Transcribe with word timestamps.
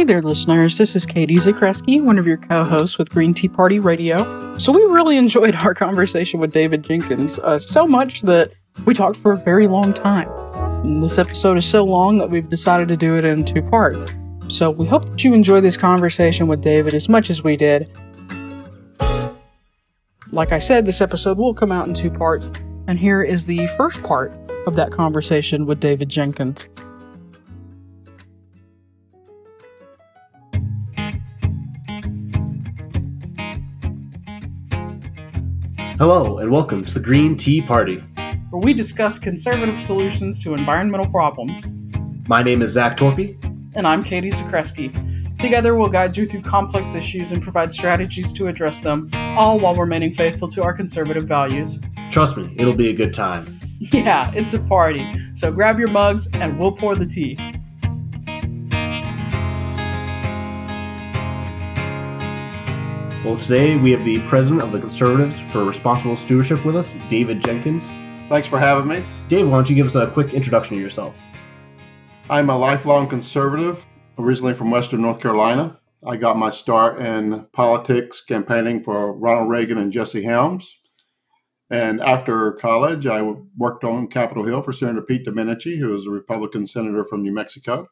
Hey 0.00 0.04
there, 0.04 0.22
listeners. 0.22 0.78
This 0.78 0.96
is 0.96 1.04
Katie 1.04 1.34
Zakrzewski, 1.34 2.02
one 2.02 2.18
of 2.18 2.26
your 2.26 2.38
co 2.38 2.64
hosts 2.64 2.96
with 2.96 3.10
Green 3.10 3.34
Tea 3.34 3.48
Party 3.48 3.78
Radio. 3.78 4.56
So, 4.56 4.72
we 4.72 4.80
really 4.84 5.16
enjoyed 5.18 5.54
our 5.54 5.74
conversation 5.74 6.40
with 6.40 6.54
David 6.54 6.82
Jenkins, 6.82 7.38
uh, 7.38 7.58
so 7.58 7.86
much 7.86 8.22
that 8.22 8.50
we 8.86 8.94
talked 8.94 9.18
for 9.18 9.32
a 9.32 9.36
very 9.36 9.66
long 9.66 9.92
time. 9.92 10.30
And 10.86 11.02
this 11.02 11.18
episode 11.18 11.58
is 11.58 11.66
so 11.66 11.84
long 11.84 12.16
that 12.16 12.30
we've 12.30 12.48
decided 12.48 12.88
to 12.88 12.96
do 12.96 13.18
it 13.18 13.26
in 13.26 13.44
two 13.44 13.60
parts. 13.60 14.14
So, 14.48 14.70
we 14.70 14.86
hope 14.86 15.04
that 15.04 15.22
you 15.22 15.34
enjoy 15.34 15.60
this 15.60 15.76
conversation 15.76 16.46
with 16.48 16.62
David 16.62 16.94
as 16.94 17.10
much 17.10 17.28
as 17.28 17.44
we 17.44 17.58
did. 17.58 17.86
Like 20.32 20.52
I 20.52 20.60
said, 20.60 20.86
this 20.86 21.02
episode 21.02 21.36
will 21.36 21.52
come 21.52 21.72
out 21.72 21.86
in 21.86 21.92
two 21.92 22.10
parts, 22.10 22.46
and 22.86 22.98
here 22.98 23.22
is 23.22 23.44
the 23.44 23.66
first 23.76 24.02
part 24.02 24.32
of 24.66 24.76
that 24.76 24.92
conversation 24.92 25.66
with 25.66 25.78
David 25.78 26.08
Jenkins. 26.08 26.68
Hello, 36.00 36.38
and 36.38 36.50
welcome 36.50 36.82
to 36.82 36.94
the 36.94 36.98
Green 36.98 37.36
Tea 37.36 37.60
Party. 37.60 38.02
where 38.48 38.62
we 38.62 38.72
discuss 38.72 39.18
conservative 39.18 39.78
solutions 39.78 40.42
to 40.42 40.54
environmental 40.54 41.06
problems. 41.10 41.62
My 42.26 42.42
name 42.42 42.62
is 42.62 42.70
Zach 42.70 42.96
Torpie. 42.96 43.36
And 43.74 43.86
I'm 43.86 44.02
Katie 44.02 44.30
Zakrzewski. 44.30 45.36
Together, 45.36 45.74
we'll 45.74 45.90
guide 45.90 46.16
you 46.16 46.24
through 46.24 46.40
complex 46.40 46.94
issues 46.94 47.32
and 47.32 47.42
provide 47.42 47.70
strategies 47.70 48.32
to 48.32 48.46
address 48.46 48.78
them, 48.78 49.10
all 49.36 49.58
while 49.58 49.74
remaining 49.74 50.10
faithful 50.10 50.48
to 50.48 50.62
our 50.62 50.72
conservative 50.72 51.24
values. 51.24 51.78
Trust 52.10 52.38
me, 52.38 52.54
it'll 52.58 52.72
be 52.72 52.88
a 52.88 52.94
good 52.94 53.12
time. 53.12 53.60
Yeah, 53.92 54.32
it's 54.34 54.54
a 54.54 54.58
party. 54.58 55.06
So 55.34 55.52
grab 55.52 55.78
your 55.78 55.88
mugs 55.88 56.28
and 56.32 56.58
we'll 56.58 56.72
pour 56.72 56.94
the 56.94 57.04
tea. 57.04 57.36
Well, 63.22 63.36
today 63.36 63.76
we 63.76 63.90
have 63.90 64.02
the 64.02 64.18
president 64.28 64.62
of 64.62 64.72
the 64.72 64.80
Conservatives 64.80 65.38
for 65.52 65.62
Responsible 65.62 66.16
Stewardship 66.16 66.64
with 66.64 66.74
us, 66.74 66.94
David 67.10 67.42
Jenkins. 67.42 67.86
Thanks 68.30 68.48
for 68.48 68.58
having 68.58 68.88
me. 68.88 69.04
Dave, 69.28 69.46
why 69.46 69.58
don't 69.58 69.68
you 69.68 69.76
give 69.76 69.86
us 69.86 69.94
a 69.94 70.06
quick 70.06 70.32
introduction 70.32 70.76
of 70.76 70.80
yourself? 70.80 71.18
I'm 72.30 72.48
a 72.48 72.56
lifelong 72.56 73.08
conservative, 73.08 73.86
originally 74.18 74.54
from 74.54 74.70
Western 74.70 75.02
North 75.02 75.20
Carolina. 75.20 75.78
I 76.02 76.16
got 76.16 76.38
my 76.38 76.48
start 76.48 76.98
in 76.98 77.46
politics 77.52 78.22
campaigning 78.22 78.82
for 78.82 79.12
Ronald 79.12 79.50
Reagan 79.50 79.76
and 79.76 79.92
Jesse 79.92 80.22
Helms. 80.22 80.80
And 81.68 82.00
after 82.00 82.52
college, 82.52 83.06
I 83.06 83.20
worked 83.54 83.84
on 83.84 84.08
Capitol 84.08 84.46
Hill 84.46 84.62
for 84.62 84.72
Senator 84.72 85.02
Pete 85.02 85.26
Domenici, 85.26 85.76
who 85.76 85.90
was 85.90 86.06
a 86.06 86.10
Republican 86.10 86.66
senator 86.66 87.04
from 87.04 87.22
New 87.22 87.34
Mexico. 87.34 87.86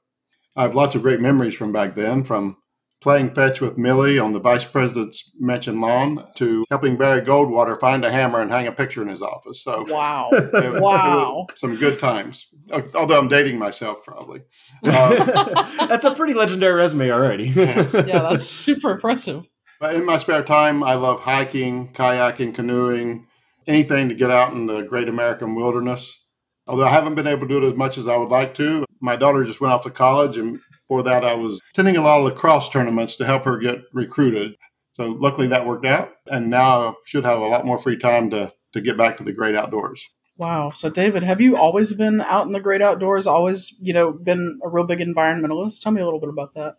I 0.56 0.62
have 0.62 0.74
lots 0.74 0.94
of 0.94 1.02
great 1.02 1.20
memories 1.20 1.54
from 1.54 1.70
back 1.70 1.94
then, 1.94 2.24
from 2.24 2.56
playing 3.00 3.30
fetch 3.34 3.60
with 3.60 3.78
Millie 3.78 4.18
on 4.18 4.32
the 4.32 4.40
vice 4.40 4.64
president's 4.64 5.30
mansion 5.38 5.80
lawn 5.80 6.26
to 6.36 6.64
helping 6.70 6.96
Barry 6.96 7.20
Goldwater 7.20 7.78
find 7.78 8.04
a 8.04 8.10
hammer 8.10 8.40
and 8.40 8.50
hang 8.50 8.66
a 8.66 8.72
picture 8.72 9.02
in 9.02 9.08
his 9.08 9.22
office. 9.22 9.62
So 9.62 9.84
Wow. 9.88 10.28
it- 10.32 10.50
it 10.52 10.82
Wow. 10.82 11.46
was 11.48 11.60
some 11.60 11.76
good 11.76 11.98
times. 11.98 12.48
Although 12.94 13.18
I'm 13.18 13.28
dating 13.28 13.58
myself, 13.58 14.04
probably. 14.04 14.42
Uh, 14.82 15.64
That's 15.86 16.04
a 16.04 16.14
pretty 16.14 16.34
legendary 16.34 16.74
resume 16.74 17.10
already. 17.10 17.44
yeah, 17.48 17.82
that's 17.84 18.44
super 18.44 18.90
impressive. 18.92 19.48
But 19.80 19.94
in 19.94 20.04
my 20.04 20.18
spare 20.18 20.42
time, 20.42 20.82
I 20.82 20.94
love 20.94 21.20
hiking, 21.20 21.92
kayaking, 21.92 22.54
canoeing, 22.54 23.26
anything 23.66 24.08
to 24.08 24.14
get 24.14 24.30
out 24.30 24.52
in 24.52 24.66
the 24.66 24.82
great 24.82 25.08
American 25.08 25.54
wilderness. 25.54 26.26
Although 26.68 26.84
I 26.84 26.90
haven't 26.90 27.14
been 27.14 27.26
able 27.26 27.42
to 27.42 27.48
do 27.48 27.64
it 27.64 27.68
as 27.68 27.74
much 27.74 27.98
as 27.98 28.06
I 28.06 28.16
would 28.16 28.28
like 28.28 28.54
to. 28.54 28.84
My 29.00 29.16
daughter 29.16 29.44
just 29.44 29.60
went 29.60 29.72
off 29.72 29.84
to 29.84 29.90
college, 29.90 30.36
and 30.36 30.60
for 30.86 31.02
that, 31.02 31.24
I 31.24 31.34
was 31.34 31.60
attending 31.72 31.96
a 31.96 32.02
lot 32.02 32.18
of 32.18 32.24
lacrosse 32.24 32.68
tournaments 32.68 33.16
to 33.16 33.24
help 33.24 33.44
her 33.44 33.56
get 33.56 33.82
recruited. 33.92 34.56
So 34.92 35.06
luckily 35.08 35.46
that 35.48 35.66
worked 35.66 35.86
out, 35.86 36.10
and 36.26 36.50
now 36.50 36.88
I 36.88 36.94
should 37.04 37.24
have 37.24 37.40
a 37.40 37.46
lot 37.46 37.64
more 37.64 37.78
free 37.78 37.96
time 37.96 38.30
to 38.30 38.52
to 38.74 38.80
get 38.80 38.98
back 38.98 39.16
to 39.16 39.24
the 39.24 39.32
great 39.32 39.54
outdoors. 39.54 40.06
Wow. 40.36 40.70
So, 40.70 40.90
David, 40.90 41.22
have 41.22 41.40
you 41.40 41.56
always 41.56 41.92
been 41.94 42.20
out 42.20 42.46
in 42.46 42.52
the 42.52 42.60
great 42.60 42.82
outdoors? 42.82 43.26
Always, 43.26 43.74
you 43.80 43.92
know, 43.92 44.12
been 44.12 44.60
a 44.62 44.68
real 44.68 44.84
big 44.84 45.00
environmentalist? 45.00 45.82
Tell 45.82 45.90
me 45.90 46.00
a 46.00 46.04
little 46.04 46.20
bit 46.20 46.28
about 46.28 46.54
that. 46.54 46.76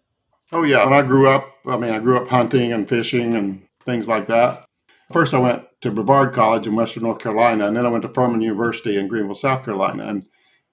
Oh 0.52 0.64
yeah, 0.64 0.84
when 0.84 0.94
I 0.94 1.02
grew 1.02 1.28
up, 1.28 1.48
I 1.66 1.78
mean, 1.78 1.92
I 1.92 2.00
grew 2.00 2.18
up 2.18 2.28
hunting 2.28 2.74
and 2.74 2.88
fishing 2.88 3.36
and 3.36 3.62
things 3.86 4.08
like 4.08 4.28
that. 4.28 4.66
First, 5.12 5.34
I 5.34 5.40
went 5.40 5.66
to 5.82 5.92
Brevard 5.92 6.34
College 6.34 6.68
in 6.68 6.76
Western 6.76 7.04
North 7.04 7.20
Carolina, 7.20 7.68
and 7.68 7.76
then 7.76 7.86
I 7.86 7.90
went 7.90 8.02
to 8.04 8.14
Furman 8.14 8.42
University 8.42 8.98
in 8.98 9.08
Greenville, 9.08 9.36
South 9.36 9.64
Carolina, 9.64 10.06
and 10.06 10.26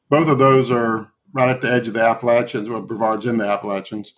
both 0.09 0.29
of 0.29 0.39
those 0.39 0.71
are 0.71 1.13
right 1.33 1.51
at 1.51 1.61
the 1.61 1.71
edge 1.71 1.87
of 1.87 1.95
the 1.95 2.03
Appalachians. 2.03 2.69
Well, 2.69 2.83
Brevard's 2.83 3.27
in 3.27 3.39
the 3.39 3.47
Appalachians. 3.47 4.15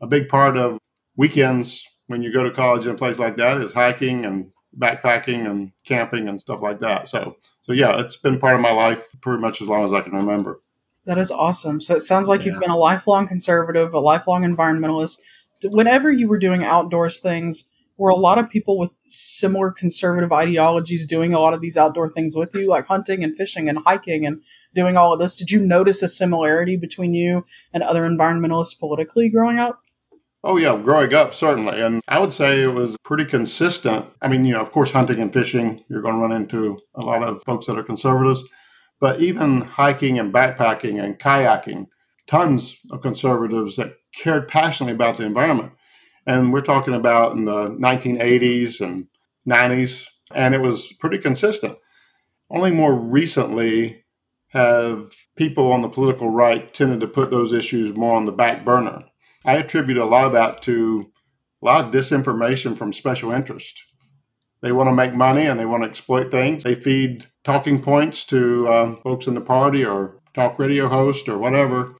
A 0.00 0.06
big 0.06 0.28
part 0.28 0.56
of 0.56 0.78
weekends 1.16 1.86
when 2.06 2.22
you 2.22 2.32
go 2.32 2.44
to 2.44 2.50
college 2.50 2.86
in 2.86 2.92
a 2.92 2.98
place 2.98 3.18
like 3.18 3.36
that 3.36 3.60
is 3.60 3.72
hiking 3.72 4.24
and 4.24 4.50
backpacking 4.78 5.50
and 5.50 5.72
camping 5.84 6.28
and 6.28 6.40
stuff 6.40 6.62
like 6.62 6.78
that. 6.80 7.08
So, 7.08 7.36
so 7.62 7.72
yeah, 7.72 7.98
it's 8.00 8.16
been 8.16 8.38
part 8.38 8.54
of 8.54 8.60
my 8.60 8.70
life 8.70 9.08
pretty 9.20 9.40
much 9.40 9.60
as 9.60 9.68
long 9.68 9.84
as 9.84 9.92
I 9.92 10.00
can 10.00 10.12
remember. 10.12 10.60
That 11.04 11.18
is 11.18 11.30
awesome. 11.30 11.80
So, 11.80 11.96
it 11.96 12.02
sounds 12.02 12.28
like 12.28 12.44
you've 12.44 12.60
been 12.60 12.70
a 12.70 12.76
lifelong 12.76 13.26
conservative, 13.26 13.94
a 13.94 13.98
lifelong 13.98 14.42
environmentalist. 14.42 15.18
Whenever 15.64 16.12
you 16.12 16.28
were 16.28 16.38
doing 16.38 16.64
outdoors 16.64 17.20
things, 17.20 17.64
were 17.98 18.10
a 18.10 18.16
lot 18.16 18.38
of 18.38 18.48
people 18.48 18.78
with 18.78 18.94
similar 19.08 19.70
conservative 19.70 20.32
ideologies 20.32 21.06
doing 21.06 21.34
a 21.34 21.40
lot 21.40 21.52
of 21.52 21.60
these 21.60 21.76
outdoor 21.76 22.08
things 22.08 22.34
with 22.34 22.54
you, 22.54 22.68
like 22.68 22.86
hunting 22.86 23.22
and 23.22 23.36
fishing 23.36 23.68
and 23.68 23.78
hiking 23.78 24.24
and 24.24 24.40
doing 24.74 24.96
all 24.96 25.12
of 25.12 25.18
this? 25.18 25.36
Did 25.36 25.50
you 25.50 25.60
notice 25.60 26.02
a 26.02 26.08
similarity 26.08 26.76
between 26.76 27.12
you 27.12 27.44
and 27.72 27.82
other 27.82 28.08
environmentalists 28.08 28.78
politically 28.78 29.28
growing 29.28 29.58
up? 29.58 29.80
Oh 30.44 30.56
yeah, 30.56 30.80
growing 30.80 31.12
up 31.14 31.34
certainly, 31.34 31.82
and 31.82 32.00
I 32.06 32.20
would 32.20 32.32
say 32.32 32.62
it 32.62 32.72
was 32.72 32.96
pretty 33.02 33.24
consistent. 33.24 34.06
I 34.22 34.28
mean, 34.28 34.44
you 34.44 34.54
know, 34.54 34.60
of 34.60 34.70
course, 34.70 34.92
hunting 34.92 35.18
and 35.18 35.32
fishing, 35.32 35.84
you're 35.90 36.00
going 36.00 36.14
to 36.14 36.20
run 36.20 36.30
into 36.30 36.78
a 36.94 37.04
lot 37.04 37.24
of 37.24 37.42
folks 37.42 37.66
that 37.66 37.76
are 37.76 37.82
conservatives, 37.82 38.44
but 39.00 39.20
even 39.20 39.62
hiking 39.62 40.16
and 40.16 40.32
backpacking 40.32 41.02
and 41.02 41.18
kayaking, 41.18 41.86
tons 42.28 42.78
of 42.92 43.02
conservatives 43.02 43.74
that 43.76 43.96
cared 44.14 44.46
passionately 44.46 44.94
about 44.94 45.16
the 45.16 45.24
environment. 45.24 45.72
And 46.28 46.52
we're 46.52 46.60
talking 46.60 46.92
about 46.92 47.32
in 47.32 47.46
the 47.46 47.70
1980s 47.70 48.82
and 48.82 49.08
90s, 49.48 50.08
and 50.34 50.54
it 50.54 50.60
was 50.60 50.92
pretty 50.92 51.16
consistent. 51.16 51.78
Only 52.50 52.70
more 52.70 52.94
recently 52.94 54.04
have 54.48 55.14
people 55.36 55.72
on 55.72 55.80
the 55.80 55.88
political 55.88 56.28
right 56.28 56.72
tended 56.74 57.00
to 57.00 57.08
put 57.08 57.30
those 57.30 57.54
issues 57.54 57.96
more 57.96 58.14
on 58.14 58.26
the 58.26 58.32
back 58.32 58.62
burner. 58.62 59.04
I 59.46 59.56
attribute 59.56 59.96
a 59.96 60.04
lot 60.04 60.26
of 60.26 60.32
that 60.34 60.60
to 60.62 61.10
a 61.62 61.64
lot 61.64 61.86
of 61.86 61.94
disinformation 61.94 62.76
from 62.76 62.92
special 62.92 63.32
interest. 63.32 63.86
They 64.60 64.72
want 64.72 64.88
to 64.88 64.94
make 64.94 65.14
money 65.14 65.46
and 65.46 65.58
they 65.58 65.64
want 65.66 65.84
to 65.84 65.88
exploit 65.88 66.30
things. 66.30 66.62
They 66.62 66.74
feed 66.74 67.24
talking 67.42 67.80
points 67.80 68.26
to 68.26 68.68
uh, 68.68 68.96
folks 68.96 69.28
in 69.28 69.34
the 69.34 69.40
party 69.40 69.82
or 69.82 70.20
talk 70.34 70.58
radio 70.58 70.88
host 70.88 71.26
or 71.26 71.38
whatever, 71.38 71.94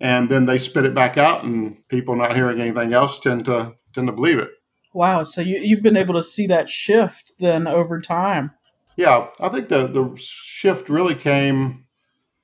and 0.00 0.28
then 0.28 0.46
they 0.46 0.58
spit 0.58 0.84
it 0.84 0.94
back 0.94 1.16
out, 1.16 1.44
and 1.44 1.86
people 1.88 2.16
not 2.16 2.34
hearing 2.34 2.60
anything 2.60 2.92
else 2.92 3.18
tend 3.18 3.44
to 3.46 3.74
tend 3.92 4.08
to 4.08 4.12
believe 4.12 4.38
it. 4.38 4.50
Wow. 4.92 5.24
So, 5.24 5.40
you, 5.40 5.58
you've 5.58 5.82
been 5.82 5.96
able 5.96 6.14
to 6.14 6.22
see 6.22 6.46
that 6.46 6.68
shift 6.68 7.32
then 7.38 7.66
over 7.66 8.00
time. 8.00 8.52
Yeah, 8.96 9.28
I 9.40 9.48
think 9.48 9.68
the 9.68 9.86
the 9.86 10.14
shift 10.16 10.88
really 10.88 11.14
came 11.14 11.86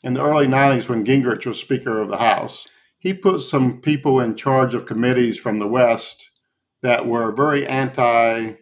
in 0.02 0.14
the 0.14 0.22
early 0.22 0.46
'90s 0.46 0.88
when 0.88 1.04
Gingrich 1.04 1.46
was 1.46 1.60
Speaker 1.60 2.00
of 2.00 2.08
the 2.08 2.18
House. 2.18 2.68
He 2.98 3.14
put 3.14 3.40
some 3.40 3.80
people 3.80 4.20
in 4.20 4.36
charge 4.36 4.74
of 4.74 4.84
committees 4.86 5.38
from 5.38 5.58
the 5.58 5.68
West 5.68 6.30
that 6.82 7.06
were 7.06 7.32
very 7.32 7.66
anti 7.66 8.54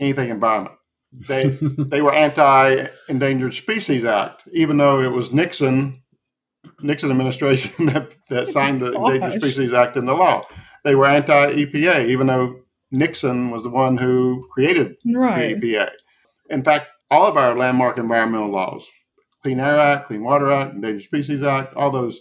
anything 0.00 0.30
environment. 0.30 0.76
They 1.12 1.44
they 1.78 2.00
were 2.00 2.14
anti 2.14 2.86
Endangered 3.08 3.54
Species 3.54 4.04
Act, 4.04 4.48
even 4.52 4.78
though 4.78 5.00
it 5.00 5.12
was 5.12 5.32
Nixon 5.32 6.01
Nixon 6.80 7.10
administration 7.10 7.86
that, 7.92 8.14
that 8.28 8.48
signed 8.48 8.80
the 8.80 8.92
Endangered 8.92 9.40
Species 9.42 9.72
Act 9.72 9.96
into 9.96 10.14
law. 10.14 10.44
They 10.84 10.94
were 10.94 11.06
anti 11.06 11.52
EPA, 11.54 12.06
even 12.08 12.26
though 12.26 12.60
Nixon 12.90 13.50
was 13.50 13.62
the 13.62 13.70
one 13.70 13.96
who 13.96 14.46
created 14.50 14.96
Right. 15.06 15.60
the 15.60 15.74
EPA. 15.74 15.90
In 16.50 16.62
fact, 16.62 16.88
all 17.10 17.26
of 17.26 17.36
our 17.36 17.54
landmark 17.54 17.98
environmental 17.98 18.50
laws, 18.50 18.90
Clean 19.42 19.58
Air 19.58 19.78
Act, 19.78 20.06
Clean 20.08 20.22
Water 20.22 20.50
Act, 20.50 20.74
Endangered 20.74 21.02
Species 21.02 21.42
Act, 21.42 21.74
all 21.74 21.90
those 21.90 22.20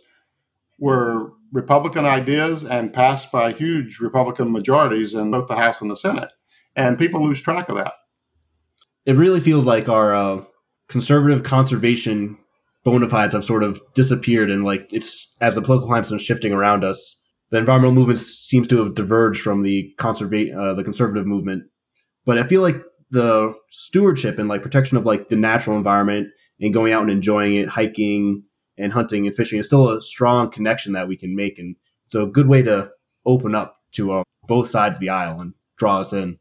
were 0.79 1.31
Republican 1.51 2.05
ideas 2.05 2.63
and 2.63 2.93
passed 2.93 3.31
by 3.31 3.51
huge 3.51 3.99
Republican 3.99 4.51
majorities 4.51 5.13
in 5.13 5.29
both 5.31 5.47
the 5.47 5.55
House 5.55 5.81
and 5.81 5.91
the 5.91 5.95
Senate. 5.95 6.29
And 6.75 6.97
people 6.97 7.21
lose 7.21 7.41
track 7.41 7.67
of 7.69 7.75
that. 7.75 7.93
it 9.05 9.13
really 9.17 9.39
feels 9.41 9.65
like 9.65 9.89
our 9.89 10.15
uh, 10.15 10.43
conservative 10.87 11.43
conservation 11.43 12.37
bona 12.83 13.09
fides 13.09 13.33
have 13.33 13.43
sort 13.43 13.63
of 13.63 13.81
disappeared, 13.93 14.49
and 14.49 14.63
like 14.63 14.87
it's 14.91 15.33
as 15.41 15.55
the 15.55 15.61
political 15.61 15.87
climate 15.87 16.11
is 16.11 16.21
shifting 16.21 16.51
around 16.51 16.83
us, 16.83 17.17
the 17.49 17.57
environmental 17.57 17.93
movement 17.93 18.19
seems 18.19 18.67
to 18.67 18.77
have 18.79 18.95
diverged 18.95 19.41
from 19.41 19.63
the 19.63 19.93
conserva- 19.97 20.55
uh, 20.55 20.73
the 20.73 20.83
conservative 20.83 21.27
movement. 21.27 21.63
But 22.25 22.37
I 22.37 22.43
feel 22.43 22.61
like 22.61 22.81
the 23.09 23.53
stewardship 23.69 24.39
and 24.39 24.47
like 24.47 24.61
protection 24.61 24.97
of 24.97 25.05
like 25.05 25.27
the 25.27 25.35
natural 25.35 25.77
environment 25.77 26.29
and 26.59 26.73
going 26.73 26.93
out 26.93 27.01
and 27.01 27.11
enjoying 27.11 27.55
it, 27.55 27.69
hiking 27.69 28.43
and 28.77 28.93
hunting 28.93 29.27
and 29.27 29.35
fishing 29.35 29.59
is 29.59 29.65
still 29.65 29.89
a 29.89 30.01
strong 30.01 30.49
connection 30.49 30.93
that 30.93 31.07
we 31.07 31.17
can 31.17 31.35
make, 31.35 31.59
and 31.59 31.75
So 32.07 32.23
a 32.23 32.27
good 32.27 32.47
way 32.47 32.61
to 32.63 32.91
open 33.25 33.53
up 33.53 33.77
to 33.93 34.13
uh, 34.13 34.23
both 34.47 34.69
sides 34.69 34.97
of 34.97 35.01
the 35.01 35.09
aisle 35.09 35.39
and 35.39 35.53
draw 35.77 35.99
us 35.99 36.13
in. 36.13 36.37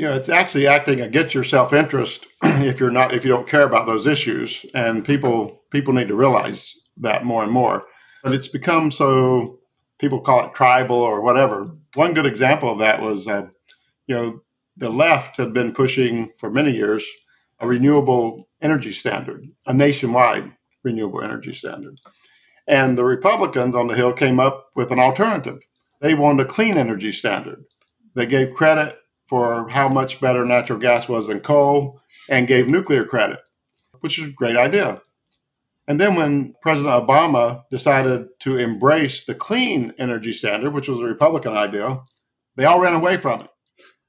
You 0.00 0.06
know, 0.06 0.14
it's 0.14 0.30
actually 0.30 0.66
acting 0.66 1.02
against 1.02 1.34
your 1.34 1.44
self 1.44 1.74
interest 1.74 2.26
if 2.42 2.80
you're 2.80 2.90
not 2.90 3.12
if 3.12 3.22
you 3.22 3.30
don't 3.30 3.46
care 3.46 3.64
about 3.64 3.86
those 3.86 4.06
issues, 4.06 4.64
and 4.72 5.04
people 5.04 5.60
people 5.70 5.92
need 5.92 6.08
to 6.08 6.14
realize 6.14 6.74
that 6.96 7.26
more 7.26 7.42
and 7.42 7.52
more. 7.52 7.84
But 8.24 8.32
it's 8.32 8.48
become 8.48 8.90
so 8.90 9.58
people 9.98 10.22
call 10.22 10.46
it 10.46 10.54
tribal 10.54 10.96
or 10.96 11.20
whatever. 11.20 11.76
One 11.96 12.14
good 12.14 12.24
example 12.24 12.72
of 12.72 12.78
that 12.78 13.02
was, 13.02 13.28
uh, 13.28 13.48
you 14.06 14.14
know, 14.14 14.40
the 14.74 14.88
left 14.88 15.36
had 15.36 15.52
been 15.52 15.74
pushing 15.74 16.32
for 16.38 16.50
many 16.50 16.70
years 16.70 17.04
a 17.58 17.68
renewable 17.68 18.48
energy 18.62 18.92
standard, 18.92 19.48
a 19.66 19.74
nationwide 19.74 20.50
renewable 20.82 21.20
energy 21.20 21.52
standard. 21.52 21.98
And 22.66 22.96
the 22.96 23.04
Republicans 23.04 23.76
on 23.76 23.88
the 23.88 23.96
Hill 23.96 24.14
came 24.14 24.40
up 24.40 24.70
with 24.74 24.92
an 24.92 24.98
alternative. 24.98 25.58
They 26.00 26.14
wanted 26.14 26.46
a 26.46 26.48
clean 26.48 26.78
energy 26.78 27.12
standard. 27.12 27.64
They 28.14 28.24
gave 28.24 28.54
credit 28.54 28.96
for 29.30 29.68
how 29.68 29.88
much 29.88 30.20
better 30.20 30.44
natural 30.44 30.76
gas 30.76 31.08
was 31.08 31.28
than 31.28 31.38
coal 31.38 32.00
and 32.28 32.48
gave 32.48 32.66
nuclear 32.66 33.04
credit, 33.04 33.38
which 34.00 34.18
is 34.18 34.28
a 34.28 34.32
great 34.32 34.56
idea. 34.56 35.00
And 35.86 36.00
then 36.00 36.16
when 36.16 36.56
President 36.60 36.92
Obama 36.92 37.62
decided 37.70 38.26
to 38.40 38.56
embrace 38.56 39.24
the 39.24 39.36
clean 39.36 39.92
energy 40.00 40.32
standard, 40.32 40.74
which 40.74 40.88
was 40.88 40.98
a 40.98 41.04
Republican 41.04 41.52
idea, 41.52 42.00
they 42.56 42.64
all 42.64 42.80
ran 42.80 42.94
away 42.94 43.16
from 43.16 43.46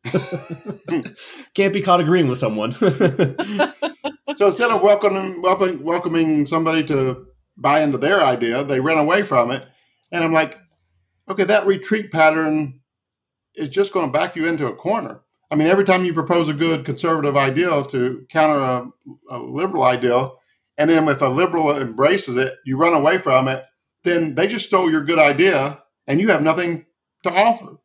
it. 0.04 1.16
Can't 1.54 1.74
be 1.74 1.82
caught 1.82 2.02
agreeing 2.02 2.28
with 2.28 2.40
someone. 2.40 2.72
so 2.74 4.48
instead 4.48 4.72
of 4.72 4.82
welcoming, 4.82 5.40
welcoming 5.44 5.84
welcoming 5.84 6.48
somebody 6.48 6.84
to 6.86 7.28
buy 7.58 7.82
into 7.82 8.00
their 8.00 8.22
idea. 8.22 8.64
They 8.64 8.80
ran 8.80 8.98
away 8.98 9.22
from 9.22 9.52
it. 9.52 9.64
And 10.12 10.24
I'm 10.24 10.34
like, 10.34 10.58
okay, 11.30 11.44
that 11.44 11.68
retreat 11.68 12.12
pattern 12.12 12.81
is 13.62 13.70
just 13.70 13.94
going 13.94 14.08
to 14.08 14.12
back 14.12 14.36
you 14.36 14.48
into 14.48 14.68
a 14.68 14.76
corner. 14.76 15.22
I 15.50 15.56
mean, 15.56 15.68
every 15.68 15.84
time 15.84 16.06
you 16.06 16.14
propose 16.14 16.48
a 16.48 16.54
good 16.54 16.86
conservative 16.86 17.36
ideal 17.36 17.86
to 17.86 18.26
counter 18.30 18.60
a, 18.60 18.92
a 19.30 19.38
liberal 19.38 19.84
ideal, 19.84 20.40
and 20.78 20.90
then 20.90 21.08
if 21.08 21.22
a 21.22 21.26
liberal 21.26 21.78
embraces 21.78 22.38
it, 22.38 22.56
you 22.66 22.78
run 22.78 22.94
away 22.94 23.18
from 23.18 23.48
it, 23.48 23.66
then 24.04 24.36
they 24.36 24.48
just 24.48 24.66
stole 24.66 24.90
your 24.90 25.04
good 25.04 25.20
idea 25.20 25.84
and 26.08 26.20
you 26.20 26.30
have 26.30 26.42
nothing 26.42 26.86
to 27.24 27.32
offer. 27.32 27.78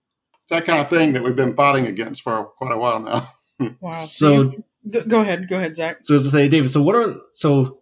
It's 0.42 0.50
that 0.50 0.64
kind 0.64 0.80
of 0.80 0.88
thing 0.88 1.12
that 1.12 1.22
we've 1.22 1.36
been 1.36 1.56
fighting 1.56 1.86
against 1.86 2.22
for 2.22 2.44
quite 2.56 2.72
a 2.72 2.78
while 2.78 3.00
now. 3.00 3.28
wow. 3.80 3.92
So, 3.92 4.52
go, 4.88 5.02
go 5.02 5.20
ahead. 5.20 5.48
Go 5.48 5.56
ahead, 5.56 5.76
Zach. 5.76 5.98
So, 6.02 6.14
as 6.14 6.26
I 6.26 6.30
say, 6.30 6.48
David, 6.48 6.70
so 6.70 6.80
what 6.80 6.94
are, 6.94 7.16
so 7.32 7.80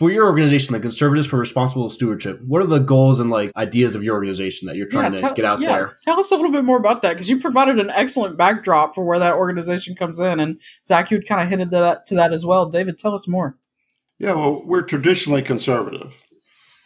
for 0.00 0.10
your 0.10 0.24
organization, 0.24 0.72
the 0.72 0.80
Conservatives 0.80 1.26
for 1.26 1.38
Responsible 1.38 1.90
Stewardship, 1.90 2.40
what 2.46 2.62
are 2.62 2.66
the 2.66 2.78
goals 2.78 3.20
and 3.20 3.28
like 3.28 3.52
ideas 3.54 3.94
of 3.94 4.02
your 4.02 4.14
organization 4.14 4.66
that 4.66 4.74
you're 4.74 4.88
trying 4.88 5.12
yeah, 5.12 5.20
tell, 5.20 5.28
to 5.28 5.34
get 5.34 5.44
out 5.44 5.60
yeah, 5.60 5.72
there? 5.72 5.98
Tell 6.00 6.18
us 6.18 6.30
a 6.30 6.36
little 6.36 6.50
bit 6.50 6.64
more 6.64 6.78
about 6.78 7.02
that 7.02 7.12
because 7.12 7.28
you 7.28 7.38
provided 7.38 7.78
an 7.78 7.90
excellent 7.90 8.38
backdrop 8.38 8.94
for 8.94 9.04
where 9.04 9.18
that 9.18 9.34
organization 9.34 9.94
comes 9.94 10.18
in, 10.18 10.40
and 10.40 10.58
Zach, 10.86 11.10
you 11.10 11.18
had 11.18 11.26
kind 11.26 11.42
of 11.42 11.50
hinted 11.50 11.70
that 11.72 12.06
to 12.06 12.14
that 12.14 12.32
as 12.32 12.46
well. 12.46 12.64
David, 12.64 12.96
tell 12.96 13.12
us 13.12 13.28
more. 13.28 13.58
Yeah, 14.18 14.32
well, 14.32 14.62
we're 14.64 14.80
traditionally 14.80 15.42
conservative, 15.42 16.24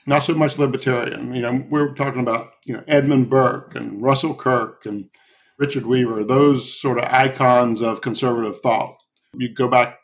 not 0.06 0.24
so 0.24 0.34
much 0.34 0.58
libertarian. 0.58 1.36
You 1.36 1.42
know, 1.42 1.64
we're 1.70 1.94
talking 1.94 2.20
about 2.20 2.50
you 2.66 2.74
know 2.74 2.82
Edmund 2.88 3.30
Burke 3.30 3.76
and 3.76 4.02
Russell 4.02 4.34
Kirk 4.34 4.86
and 4.86 5.08
Richard 5.56 5.86
Weaver, 5.86 6.24
those 6.24 6.80
sort 6.80 6.98
of 6.98 7.04
icons 7.04 7.80
of 7.80 8.00
conservative 8.00 8.60
thought. 8.60 8.96
You 9.34 9.54
go 9.54 9.68
back, 9.68 10.00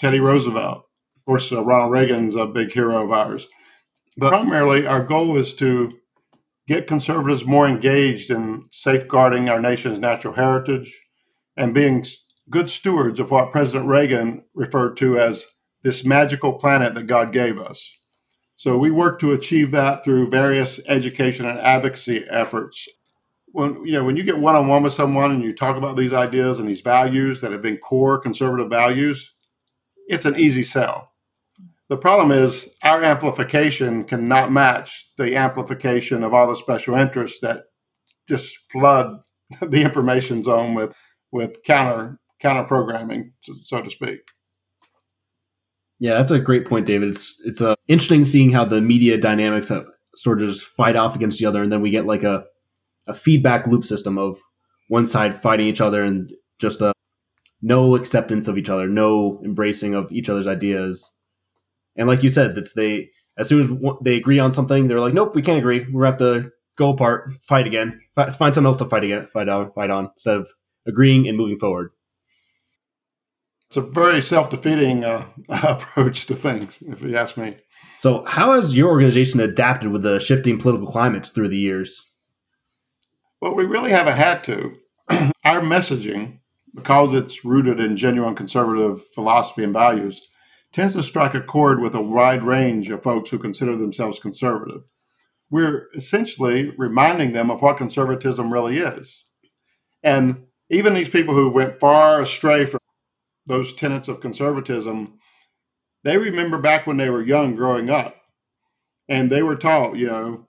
Teddy 0.00 0.18
Roosevelt 0.18 0.84
of 1.24 1.26
course, 1.26 1.52
uh, 1.52 1.64
Ronald 1.64 1.92
Reagan's 1.92 2.34
a 2.34 2.44
big 2.44 2.70
hero 2.70 3.02
of 3.02 3.10
ours. 3.10 3.48
But 4.18 4.28
primarily, 4.28 4.86
our 4.86 5.02
goal 5.02 5.38
is 5.38 5.54
to 5.54 5.94
get 6.68 6.86
conservatives 6.86 7.46
more 7.46 7.66
engaged 7.66 8.30
in 8.30 8.64
safeguarding 8.70 9.48
our 9.48 9.58
nation's 9.58 9.98
natural 9.98 10.34
heritage 10.34 10.94
and 11.56 11.72
being 11.72 12.04
good 12.50 12.68
stewards 12.68 13.18
of 13.20 13.30
what 13.30 13.50
President 13.50 13.88
Reagan 13.88 14.44
referred 14.54 14.98
to 14.98 15.18
as 15.18 15.46
this 15.82 16.04
magical 16.04 16.52
planet 16.52 16.94
that 16.94 17.06
God 17.06 17.32
gave 17.32 17.58
us. 17.58 17.98
So 18.56 18.76
we 18.76 18.90
work 18.90 19.18
to 19.20 19.32
achieve 19.32 19.70
that 19.70 20.04
through 20.04 20.28
various 20.28 20.78
education 20.88 21.46
and 21.46 21.58
advocacy 21.58 22.26
efforts. 22.28 22.86
When 23.46 23.82
you 23.86 23.92
know 23.92 24.04
when 24.04 24.18
you 24.18 24.24
get 24.24 24.38
one 24.38 24.56
on 24.56 24.68
one 24.68 24.82
with 24.82 24.92
someone 24.92 25.30
and 25.30 25.42
you 25.42 25.54
talk 25.54 25.78
about 25.78 25.96
these 25.96 26.12
ideas 26.12 26.58
and 26.58 26.68
these 26.68 26.82
values 26.82 27.40
that 27.40 27.52
have 27.52 27.62
been 27.62 27.78
core 27.78 28.18
conservative 28.18 28.68
values, 28.68 29.32
it's 30.06 30.26
an 30.26 30.36
easy 30.36 30.62
sell. 30.62 31.13
The 31.88 31.98
problem 31.98 32.30
is 32.30 32.74
our 32.82 33.02
amplification 33.02 34.04
cannot 34.04 34.50
match 34.50 35.10
the 35.18 35.36
amplification 35.36 36.22
of 36.22 36.32
all 36.32 36.48
the 36.48 36.56
special 36.56 36.94
interests 36.94 37.40
that 37.40 37.64
just 38.28 38.56
flood 38.72 39.18
the 39.60 39.82
information 39.82 40.42
zone 40.42 40.74
with 40.74 40.94
with 41.30 41.62
counter 41.64 42.18
counter 42.40 42.64
programming, 42.64 43.32
so 43.64 43.82
to 43.82 43.90
speak. 43.90 44.20
Yeah, 45.98 46.14
that's 46.14 46.30
a 46.30 46.38
great 46.38 46.66
point, 46.66 46.86
David. 46.86 47.10
It's 47.10 47.40
it's 47.44 47.60
uh, 47.60 47.74
interesting 47.88 48.24
seeing 48.24 48.50
how 48.50 48.64
the 48.64 48.80
media 48.80 49.18
dynamics 49.18 49.68
have 49.68 49.86
sort 50.16 50.42
of 50.42 50.48
just 50.48 50.66
fight 50.66 50.96
off 50.96 51.14
against 51.14 51.40
each 51.40 51.46
other, 51.46 51.62
and 51.62 51.70
then 51.70 51.82
we 51.82 51.90
get 51.90 52.06
like 52.06 52.24
a 52.24 52.44
a 53.06 53.14
feedback 53.14 53.66
loop 53.66 53.84
system 53.84 54.18
of 54.18 54.38
one 54.88 55.06
side 55.06 55.40
fighting 55.40 55.66
each 55.66 55.80
other 55.80 56.02
and 56.02 56.32
just 56.58 56.80
a 56.80 56.88
uh, 56.88 56.92
no 57.62 57.96
acceptance 57.96 58.46
of 58.46 58.58
each 58.58 58.68
other, 58.68 58.86
no 58.86 59.40
embracing 59.44 59.94
of 59.94 60.12
each 60.12 60.28
other's 60.28 60.46
ideas. 60.46 61.10
And 61.96 62.08
like 62.08 62.22
you 62.22 62.30
said, 62.30 62.54
that's 62.54 62.72
they 62.72 63.10
as 63.36 63.48
soon 63.48 63.62
as 63.62 63.70
they 64.02 64.16
agree 64.16 64.38
on 64.38 64.52
something, 64.52 64.86
they're 64.86 65.00
like, 65.00 65.14
nope, 65.14 65.34
we 65.34 65.42
can't 65.42 65.58
agree. 65.58 65.86
We're 65.90 66.04
gonna 66.04 66.12
have 66.12 66.44
to 66.44 66.52
go 66.76 66.90
apart, 66.90 67.32
fight 67.42 67.66
again, 67.66 68.00
find 68.14 68.32
something 68.32 68.66
else 68.66 68.78
to 68.78 68.84
fight 68.84 69.04
again, 69.04 69.26
fight 69.26 69.48
on, 69.48 69.72
fight 69.72 69.90
on, 69.90 70.10
instead 70.14 70.36
of 70.36 70.48
agreeing 70.86 71.28
and 71.28 71.36
moving 71.36 71.58
forward. 71.58 71.90
It's 73.68 73.76
a 73.76 73.80
very 73.80 74.20
self-defeating 74.20 75.04
uh, 75.04 75.26
approach 75.48 76.26
to 76.26 76.34
things, 76.34 76.82
if 76.86 77.02
you 77.02 77.16
ask 77.16 77.36
me. 77.36 77.56
So, 77.98 78.24
how 78.24 78.52
has 78.52 78.76
your 78.76 78.88
organization 78.88 79.40
adapted 79.40 79.90
with 79.90 80.02
the 80.02 80.20
shifting 80.20 80.58
political 80.58 80.86
climates 80.86 81.30
through 81.30 81.48
the 81.48 81.58
years? 81.58 82.02
Well, 83.40 83.54
we 83.54 83.64
really 83.64 83.90
haven't 83.90 84.16
had 84.16 84.44
to. 84.44 84.76
Our 85.44 85.60
messaging, 85.60 86.38
because 86.74 87.14
it's 87.14 87.44
rooted 87.44 87.80
in 87.80 87.96
genuine 87.96 88.34
conservative 88.34 89.04
philosophy 89.14 89.64
and 89.64 89.72
values, 89.72 90.28
tends 90.74 90.96
to 90.96 91.02
strike 91.02 91.34
a 91.34 91.40
chord 91.40 91.80
with 91.80 91.94
a 91.94 92.02
wide 92.02 92.42
range 92.42 92.90
of 92.90 93.02
folks 93.02 93.30
who 93.30 93.38
consider 93.38 93.76
themselves 93.76 94.18
conservative. 94.18 94.82
We're 95.48 95.88
essentially 95.94 96.74
reminding 96.76 97.32
them 97.32 97.50
of 97.50 97.62
what 97.62 97.76
conservatism 97.76 98.52
really 98.52 98.78
is. 98.78 99.24
And 100.02 100.46
even 100.68 100.92
these 100.92 101.08
people 101.08 101.32
who 101.32 101.48
went 101.48 101.78
far 101.78 102.20
astray 102.20 102.66
from 102.66 102.80
those 103.46 103.72
tenets 103.72 104.08
of 104.08 104.20
conservatism, 104.20 105.18
they 106.02 106.18
remember 106.18 106.58
back 106.58 106.86
when 106.86 106.96
they 106.96 107.08
were 107.08 107.22
young 107.22 107.54
growing 107.54 107.88
up 107.88 108.16
and 109.08 109.30
they 109.30 109.44
were 109.44 109.56
taught, 109.56 109.96
you 109.96 110.08
know, 110.08 110.48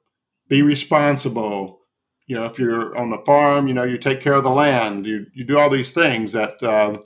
be 0.49 0.63
responsible. 0.63 1.81
You 2.25 2.37
know, 2.37 2.45
if 2.45 2.57
you're 2.57 2.97
on 2.97 3.09
the 3.09 3.21
farm, 3.25 3.67
you 3.67 3.75
know, 3.75 3.83
you 3.83 3.99
take 3.99 4.21
care 4.21 4.33
of 4.33 4.43
the 4.43 4.49
land, 4.49 5.05
you, 5.05 5.27
you 5.35 5.43
do 5.43 5.59
all 5.59 5.69
these 5.69 5.91
things 5.91 6.31
that, 6.31 6.63
uh, 6.63 6.97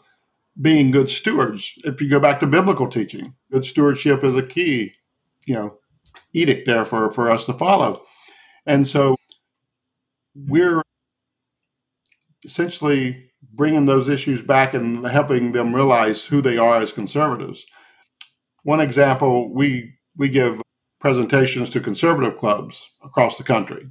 being 0.62 0.92
good 0.92 1.10
stewards. 1.10 1.74
If 1.84 2.02
you 2.02 2.10
go 2.10 2.20
back 2.20 2.40
to 2.40 2.48
biblical 2.48 2.88
teaching, 2.88 3.36
good 3.52 3.66
stewardship 3.66 4.24
is 4.24 4.36
a 4.36 4.44
key, 4.44 4.94
you 5.46 5.54
know, 5.54 5.78
edict 6.34 6.66
there 6.66 6.86
for, 6.86 7.12
for 7.12 7.30
us 7.30 7.46
to 7.46 7.54
follow. 7.54 8.04
And 8.66 8.86
so 8.86 9.16
we're 10.36 10.82
essentially 12.44 13.32
bringing 13.54 13.86
those 13.86 14.10
issues 14.10 14.42
back 14.42 14.74
and 14.74 15.06
helping 15.06 15.52
them 15.52 15.76
realize 15.76 16.26
who 16.26 16.42
they 16.42 16.58
are 16.58 16.82
as 16.82 16.94
conservatives. 16.94 17.66
One 18.64 18.82
example, 18.82 19.54
we 19.54 19.94
we 20.18 20.30
give 20.30 20.62
presentations 21.00 21.70
to 21.70 21.80
conservative 21.80 22.38
clubs 22.38 22.92
across 23.04 23.38
the 23.38 23.44
country, 23.44 23.90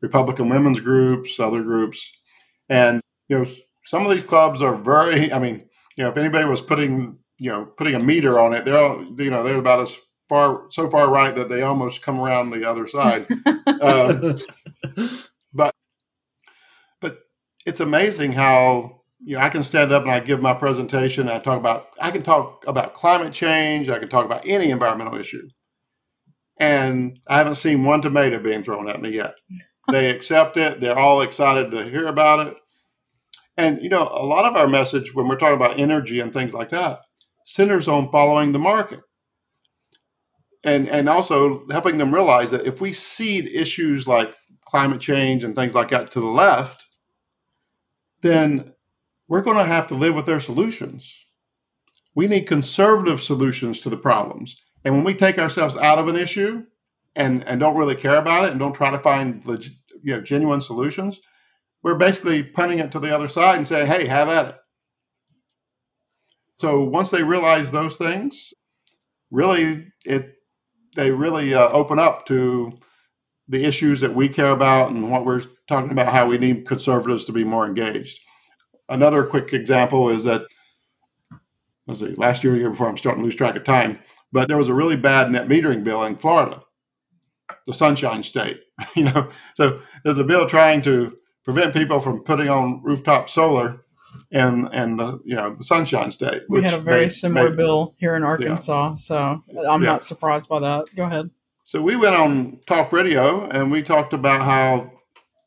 Republican 0.00 0.48
women's 0.48 0.80
groups, 0.80 1.38
other 1.38 1.62
groups, 1.62 2.10
and 2.68 3.00
you 3.28 3.38
know 3.38 3.46
some 3.84 4.04
of 4.04 4.10
these 4.10 4.24
clubs 4.24 4.60
are 4.60 4.76
very. 4.76 5.32
I 5.32 5.38
mean, 5.38 5.68
you 6.02 6.06
know, 6.06 6.10
if 6.10 6.18
anybody 6.18 6.44
was 6.44 6.60
putting, 6.60 7.16
you 7.38 7.48
know, 7.48 7.64
putting 7.64 7.94
a 7.94 7.98
meter 8.00 8.40
on 8.40 8.54
it, 8.54 8.64
they're 8.64 8.76
all, 8.76 9.04
you 9.16 9.30
know, 9.30 9.44
they're 9.44 9.60
about 9.60 9.78
as 9.78 10.00
far, 10.28 10.64
so 10.70 10.90
far 10.90 11.08
right 11.08 11.36
that 11.36 11.48
they 11.48 11.62
almost 11.62 12.02
come 12.02 12.18
around 12.18 12.50
the 12.50 12.68
other 12.68 12.88
side. 12.88 13.24
um, 13.80 14.40
but, 15.52 15.72
but 17.00 17.20
it's 17.64 17.78
amazing 17.78 18.32
how, 18.32 19.02
you 19.22 19.36
know, 19.36 19.42
I 19.44 19.48
can 19.48 19.62
stand 19.62 19.92
up 19.92 20.02
and 20.02 20.10
I 20.10 20.18
give 20.18 20.42
my 20.42 20.54
presentation. 20.54 21.28
I 21.28 21.38
talk 21.38 21.60
about, 21.60 21.90
I 22.00 22.10
can 22.10 22.24
talk 22.24 22.64
about 22.66 22.94
climate 22.94 23.32
change. 23.32 23.88
I 23.88 24.00
can 24.00 24.08
talk 24.08 24.24
about 24.24 24.44
any 24.44 24.72
environmental 24.72 25.14
issue. 25.14 25.50
And 26.58 27.20
I 27.28 27.38
haven't 27.38 27.54
seen 27.54 27.84
one 27.84 28.00
tomato 28.00 28.40
being 28.40 28.64
thrown 28.64 28.88
at 28.88 29.00
me 29.00 29.10
yet. 29.10 29.34
They 29.88 30.10
accept 30.10 30.56
it. 30.56 30.80
They're 30.80 30.98
all 30.98 31.20
excited 31.20 31.70
to 31.70 31.84
hear 31.84 32.08
about 32.08 32.48
it. 32.48 32.56
And, 33.56 33.82
you 33.82 33.88
know, 33.88 34.08
a 34.10 34.24
lot 34.24 34.44
of 34.44 34.56
our 34.56 34.66
message 34.66 35.14
when 35.14 35.28
we're 35.28 35.36
talking 35.36 35.56
about 35.56 35.78
energy 35.78 36.20
and 36.20 36.32
things 36.32 36.54
like 36.54 36.70
that 36.70 37.00
centers 37.44 37.88
on 37.88 38.10
following 38.10 38.52
the 38.52 38.58
market. 38.58 39.00
And, 40.64 40.88
and 40.88 41.08
also 41.08 41.66
helping 41.70 41.98
them 41.98 42.14
realize 42.14 42.52
that 42.52 42.66
if 42.66 42.80
we 42.80 42.92
cede 42.92 43.48
issues 43.48 44.06
like 44.06 44.32
climate 44.64 45.00
change 45.00 45.42
and 45.42 45.56
things 45.56 45.74
like 45.74 45.88
that 45.88 46.12
to 46.12 46.20
the 46.20 46.26
left, 46.26 46.86
then 48.22 48.72
we're 49.26 49.42
going 49.42 49.56
to 49.56 49.64
have 49.64 49.88
to 49.88 49.94
live 49.94 50.14
with 50.14 50.26
their 50.26 50.38
solutions. 50.38 51.26
We 52.14 52.28
need 52.28 52.42
conservative 52.46 53.20
solutions 53.20 53.80
to 53.80 53.90
the 53.90 53.96
problems. 53.96 54.62
And 54.84 54.94
when 54.94 55.04
we 55.04 55.14
take 55.14 55.38
ourselves 55.38 55.76
out 55.76 55.98
of 55.98 56.08
an 56.08 56.16
issue 56.16 56.64
and, 57.16 57.42
and 57.44 57.58
don't 57.58 57.76
really 57.76 57.94
care 57.94 58.16
about 58.16 58.44
it 58.44 58.50
and 58.50 58.58
don't 58.60 58.74
try 58.74 58.90
to 58.90 58.98
find 58.98 59.44
you 60.02 60.14
know 60.14 60.20
genuine 60.20 60.60
solutions, 60.60 61.20
we're 61.82 61.94
basically 61.94 62.42
punting 62.42 62.78
it 62.78 62.92
to 62.92 63.00
the 63.00 63.14
other 63.14 63.28
side 63.28 63.56
and 63.56 63.66
saying, 63.66 63.86
hey, 63.86 64.06
have 64.06 64.28
at 64.28 64.48
it. 64.48 64.56
So 66.60 66.84
once 66.84 67.10
they 67.10 67.22
realize 67.22 67.70
those 67.70 67.96
things, 67.96 68.54
really 69.30 69.88
it 70.04 70.36
they 70.94 71.10
really 71.10 71.54
uh, 71.54 71.68
open 71.70 71.98
up 71.98 72.26
to 72.26 72.78
the 73.48 73.64
issues 73.64 74.00
that 74.00 74.14
we 74.14 74.28
care 74.28 74.50
about 74.50 74.90
and 74.90 75.10
what 75.10 75.24
we're 75.24 75.42
talking 75.66 75.90
about 75.90 76.12
how 76.12 76.26
we 76.26 76.38
need 76.38 76.66
conservatives 76.66 77.24
to 77.24 77.32
be 77.32 77.44
more 77.44 77.66
engaged. 77.66 78.20
Another 78.88 79.24
quick 79.24 79.52
example 79.52 80.10
is 80.10 80.24
that 80.24 80.42
let's 81.86 82.00
see, 82.00 82.14
last 82.14 82.44
year, 82.44 82.56
year 82.56 82.70
before 82.70 82.88
I'm 82.88 82.96
starting 82.96 83.22
to 83.22 83.24
lose 83.24 83.36
track 83.36 83.56
of 83.56 83.64
time, 83.64 83.98
but 84.32 84.48
there 84.48 84.58
was 84.58 84.68
a 84.68 84.74
really 84.74 84.96
bad 84.96 85.30
net 85.30 85.48
metering 85.48 85.82
bill 85.82 86.04
in 86.04 86.16
Florida, 86.16 86.62
the 87.66 87.74
Sunshine 87.74 88.22
State. 88.22 88.60
you 88.96 89.04
know, 89.04 89.30
so 89.54 89.80
there's 90.04 90.18
a 90.18 90.24
bill 90.24 90.48
trying 90.48 90.82
to 90.82 91.16
prevent 91.44 91.74
people 91.74 92.00
from 92.00 92.22
putting 92.22 92.48
on 92.48 92.82
rooftop 92.82 93.28
solar 93.28 93.84
and 94.30 94.68
and 94.72 94.98
the 94.98 95.20
you 95.24 95.34
know 95.34 95.54
the 95.54 95.64
Sunshine 95.64 96.10
State. 96.10 96.42
We 96.48 96.62
had 96.62 96.74
a 96.74 96.78
very 96.78 97.02
made, 97.02 97.12
similar 97.12 97.50
made, 97.50 97.56
bill 97.56 97.94
here 97.98 98.16
in 98.16 98.22
Arkansas, 98.22 98.90
yeah. 98.90 98.94
so 98.94 99.42
I'm 99.68 99.82
yeah. 99.82 99.90
not 99.90 100.02
surprised 100.02 100.48
by 100.48 100.60
that. 100.60 100.94
Go 100.94 101.04
ahead. 101.04 101.30
So 101.64 101.80
we 101.80 101.96
went 101.96 102.16
on 102.16 102.60
talk 102.66 102.92
radio 102.92 103.48
and 103.48 103.70
we 103.70 103.82
talked 103.82 104.12
about 104.12 104.42
how 104.42 104.92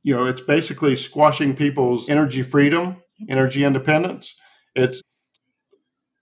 you 0.04 0.16
know 0.16 0.26
it's 0.26 0.42
basically 0.42 0.96
squashing 0.96 1.56
people's 1.56 2.10
energy 2.10 2.42
freedom, 2.42 2.98
energy 3.30 3.64
independence. 3.64 4.36
It's 4.76 5.02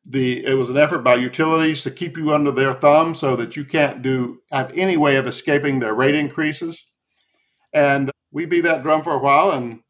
the 0.06 0.46
it 0.46 0.56
was 0.56 0.70
an 0.70 0.78
effort 0.78 1.00
by 1.00 1.16
utilities 1.16 1.84
to 1.84 1.92
keep 1.92 2.18
you 2.18 2.34
under 2.34 2.52
their 2.52 2.74
thumb 2.74 3.16
so 3.16 3.36
that 3.36 3.56
you 3.56 3.64
can't 3.64 4.02
do 4.02 4.40
have 4.52 4.72
any 4.76 4.98
way 4.98 5.16
of 5.16 5.28
escaping 5.28 5.80
their 5.80 5.94
rate 5.94 6.16
increases. 6.16 6.86
And 7.74 8.12
we 8.32 8.46
beat 8.46 8.62
that 8.62 8.84
drum 8.84 9.04
for 9.04 9.14
a 9.14 9.20
while, 9.20 9.52
and 9.52 9.82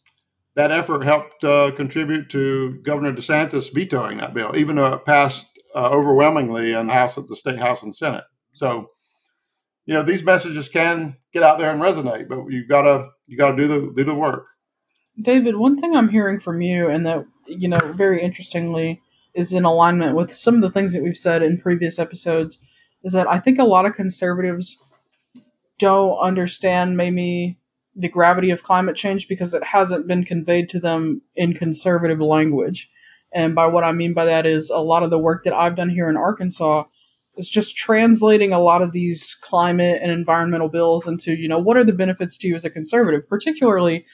that 0.55 0.71
effort 0.71 1.03
helped 1.03 1.43
uh, 1.43 1.71
contribute 1.71 2.29
to 2.29 2.79
Governor 2.83 3.13
DeSantis 3.13 3.73
vetoing 3.73 4.17
that 4.17 4.33
bill, 4.33 4.55
even 4.55 4.75
though 4.75 4.93
it 4.93 5.05
passed 5.05 5.59
uh, 5.75 5.89
overwhelmingly 5.89 6.73
in 6.73 6.87
the 6.87 6.93
House, 6.93 7.15
the 7.15 7.35
State 7.35 7.59
House, 7.59 7.83
and 7.83 7.95
Senate. 7.95 8.23
So, 8.53 8.89
you 9.85 9.93
know, 9.93 10.03
these 10.03 10.23
messages 10.23 10.69
can 10.69 11.17
get 11.33 11.43
out 11.43 11.57
there 11.57 11.71
and 11.71 11.81
resonate, 11.81 12.29
but 12.29 12.45
you 12.49 12.65
gotta 12.67 13.09
you 13.25 13.37
gotta 13.37 13.57
do 13.57 13.67
the 13.67 13.93
do 13.93 14.03
the 14.03 14.13
work. 14.13 14.45
David, 15.21 15.57
one 15.57 15.77
thing 15.77 15.95
I'm 15.95 16.09
hearing 16.09 16.39
from 16.39 16.61
you, 16.61 16.89
and 16.89 17.05
that 17.05 17.25
you 17.47 17.67
know, 17.67 17.91
very 17.93 18.21
interestingly, 18.21 19.01
is 19.33 19.51
in 19.51 19.65
alignment 19.65 20.15
with 20.15 20.35
some 20.35 20.55
of 20.55 20.61
the 20.61 20.71
things 20.71 20.93
that 20.93 21.03
we've 21.03 21.17
said 21.17 21.41
in 21.41 21.59
previous 21.59 21.97
episodes, 21.97 22.59
is 23.03 23.13
that 23.13 23.27
I 23.27 23.39
think 23.39 23.59
a 23.59 23.63
lot 23.63 23.85
of 23.85 23.95
conservatives 23.95 24.77
don't 25.79 26.17
understand 26.19 26.95
maybe 26.95 27.57
the 27.95 28.09
gravity 28.09 28.49
of 28.49 28.63
climate 28.63 28.95
change 28.95 29.27
because 29.27 29.53
it 29.53 29.63
hasn't 29.63 30.07
been 30.07 30.23
conveyed 30.23 30.69
to 30.69 30.79
them 30.79 31.21
in 31.35 31.53
conservative 31.53 32.19
language. 32.19 32.89
And 33.33 33.55
by 33.55 33.67
what 33.67 33.83
I 33.83 33.91
mean 33.91 34.13
by 34.13 34.25
that 34.25 34.45
is 34.45 34.69
a 34.69 34.79
lot 34.79 35.03
of 35.03 35.09
the 35.09 35.19
work 35.19 35.43
that 35.43 35.53
I've 35.53 35.75
done 35.75 35.89
here 35.89 36.09
in 36.09 36.17
Arkansas 36.17 36.85
is 37.35 37.49
just 37.49 37.75
translating 37.75 38.53
a 38.53 38.59
lot 38.59 38.83
of 38.83 38.91
these 38.91 39.35
climate 39.41 39.99
and 40.03 40.11
environmental 40.11 40.69
bills 40.69 41.07
into, 41.07 41.33
you 41.33 41.47
know, 41.47 41.57
what 41.57 41.77
are 41.77 41.83
the 41.83 41.91
benefits 41.91 42.37
to 42.37 42.47
you 42.47 42.53
as 42.53 42.63
a 42.63 42.69
conservative, 42.69 43.27
particularly 43.27 44.05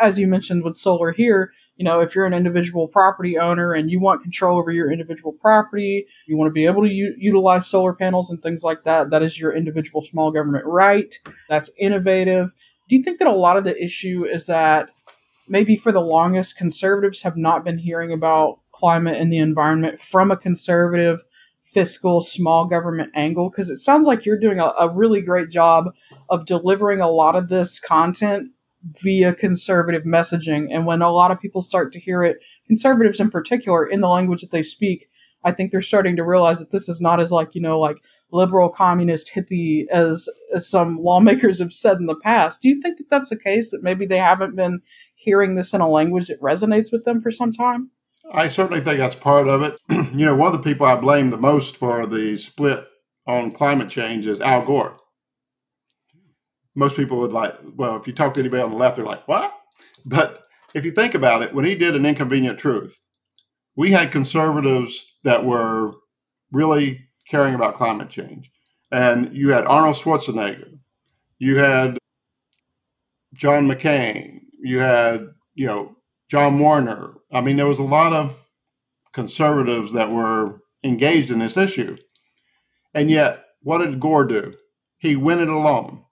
as 0.00 0.18
you 0.18 0.26
mentioned 0.26 0.64
with 0.64 0.76
solar 0.76 1.12
here, 1.12 1.52
you 1.76 1.84
know, 1.84 2.00
if 2.00 2.14
you're 2.14 2.26
an 2.26 2.34
individual 2.34 2.88
property 2.88 3.38
owner 3.38 3.72
and 3.72 3.90
you 3.90 4.00
want 4.00 4.22
control 4.22 4.58
over 4.58 4.72
your 4.72 4.90
individual 4.90 5.32
property, 5.32 6.06
you 6.26 6.36
want 6.36 6.48
to 6.48 6.52
be 6.52 6.66
able 6.66 6.82
to 6.82 6.88
u- 6.88 7.14
utilize 7.16 7.66
solar 7.66 7.92
panels 7.92 8.28
and 8.30 8.42
things 8.42 8.64
like 8.64 8.82
that, 8.84 9.10
that 9.10 9.22
is 9.22 9.38
your 9.38 9.54
individual 9.54 10.02
small 10.02 10.32
government 10.32 10.64
right. 10.66 11.14
That's 11.48 11.70
innovative 11.78 12.52
do 12.88 12.96
you 12.96 13.02
think 13.02 13.18
that 13.18 13.28
a 13.28 13.32
lot 13.32 13.56
of 13.56 13.64
the 13.64 13.82
issue 13.82 14.24
is 14.24 14.46
that 14.46 14.90
maybe 15.48 15.76
for 15.76 15.92
the 15.92 16.00
longest 16.00 16.56
conservatives 16.56 17.22
have 17.22 17.36
not 17.36 17.64
been 17.64 17.78
hearing 17.78 18.12
about 18.12 18.58
climate 18.72 19.20
and 19.20 19.32
the 19.32 19.38
environment 19.38 20.00
from 20.00 20.30
a 20.30 20.36
conservative 20.36 21.20
fiscal 21.62 22.20
small 22.20 22.66
government 22.66 23.10
angle? 23.14 23.50
Because 23.50 23.70
it 23.70 23.78
sounds 23.78 24.06
like 24.06 24.24
you're 24.24 24.38
doing 24.38 24.60
a, 24.60 24.72
a, 24.78 24.88
really 24.88 25.20
great 25.20 25.50
job 25.50 25.92
of 26.28 26.46
delivering 26.46 27.00
a 27.00 27.10
lot 27.10 27.36
of 27.36 27.48
this 27.48 27.80
content 27.80 28.50
via 29.02 29.34
conservative 29.34 30.04
messaging. 30.04 30.68
And 30.70 30.86
when 30.86 31.02
a 31.02 31.10
lot 31.10 31.30
of 31.30 31.40
people 31.40 31.62
start 31.62 31.92
to 31.92 32.00
hear 32.00 32.22
it 32.22 32.38
conservatives 32.66 33.18
in 33.18 33.30
particular 33.30 33.86
in 33.86 34.00
the 34.00 34.08
language 34.08 34.42
that 34.42 34.50
they 34.50 34.62
speak 34.62 35.08
I 35.44 35.52
think 35.52 35.70
they're 35.70 35.82
starting 35.82 36.16
to 36.16 36.24
realize 36.24 36.58
that 36.58 36.70
this 36.70 36.88
is 36.88 37.00
not 37.00 37.20
as 37.20 37.30
like 37.30 37.54
you 37.54 37.60
know 37.60 37.78
like 37.78 37.98
liberal 38.32 38.68
communist 38.68 39.30
hippie 39.34 39.86
as 39.88 40.28
as 40.54 40.68
some 40.68 40.96
lawmakers 40.96 41.58
have 41.58 41.72
said 41.72 41.98
in 41.98 42.06
the 42.06 42.16
past. 42.16 42.60
Do 42.62 42.68
you 42.68 42.80
think 42.80 42.98
that 42.98 43.10
that's 43.10 43.30
the 43.30 43.38
case? 43.38 43.70
That 43.70 43.82
maybe 43.82 44.06
they 44.06 44.18
haven't 44.18 44.56
been 44.56 44.80
hearing 45.14 45.54
this 45.54 45.74
in 45.74 45.80
a 45.80 45.88
language 45.88 46.28
that 46.28 46.40
resonates 46.40 46.90
with 46.90 47.04
them 47.04 47.20
for 47.20 47.30
some 47.30 47.52
time. 47.52 47.90
I 48.32 48.48
certainly 48.48 48.82
think 48.82 48.98
that's 48.98 49.14
part 49.14 49.48
of 49.48 49.62
it. 49.62 49.78
you 50.14 50.24
know, 50.24 50.34
one 50.34 50.54
of 50.54 50.62
the 50.62 50.70
people 50.70 50.86
I 50.86 50.96
blame 50.96 51.30
the 51.30 51.36
most 51.36 51.76
for 51.76 52.06
the 52.06 52.36
split 52.36 52.86
on 53.26 53.50
climate 53.50 53.90
change 53.90 54.26
is 54.26 54.40
Al 54.40 54.64
Gore. 54.64 54.96
Most 56.74 56.96
people 56.96 57.18
would 57.18 57.32
like, 57.32 57.54
well, 57.76 57.96
if 57.96 58.06
you 58.06 58.12
talk 58.12 58.34
to 58.34 58.40
anybody 58.40 58.62
on 58.62 58.70
the 58.70 58.76
left, 58.76 58.96
they're 58.96 59.04
like, 59.04 59.28
what? 59.28 59.54
But 60.04 60.44
if 60.74 60.84
you 60.84 60.90
think 60.90 61.14
about 61.14 61.42
it, 61.42 61.54
when 61.54 61.64
he 61.64 61.74
did 61.74 61.94
an 61.94 62.04
inconvenient 62.04 62.58
truth, 62.58 63.06
we 63.76 63.92
had 63.92 64.10
conservatives 64.10 65.13
that 65.24 65.44
were 65.44 65.92
really 66.52 67.08
caring 67.28 67.54
about 67.54 67.74
climate 67.74 68.10
change. 68.10 68.50
And 68.90 69.34
you 69.36 69.50
had 69.50 69.64
Arnold 69.64 69.96
Schwarzenegger, 69.96 70.78
you 71.38 71.58
had 71.58 71.98
John 73.34 73.66
McCain, 73.66 74.40
you 74.62 74.78
had, 74.78 75.28
you 75.54 75.66
know, 75.66 75.96
John 76.30 76.58
Warner. 76.58 77.14
I 77.32 77.40
mean, 77.40 77.56
there 77.56 77.66
was 77.66 77.78
a 77.78 77.82
lot 77.82 78.12
of 78.12 78.46
conservatives 79.12 79.92
that 79.92 80.10
were 80.10 80.60
engaged 80.82 81.30
in 81.30 81.40
this 81.40 81.56
issue. 81.56 81.96
And 82.94 83.10
yet, 83.10 83.44
what 83.62 83.78
did 83.78 84.00
Gore 84.00 84.26
do? 84.26 84.54
He 84.98 85.16
went 85.16 85.40
it 85.40 85.48
alone. 85.48 86.04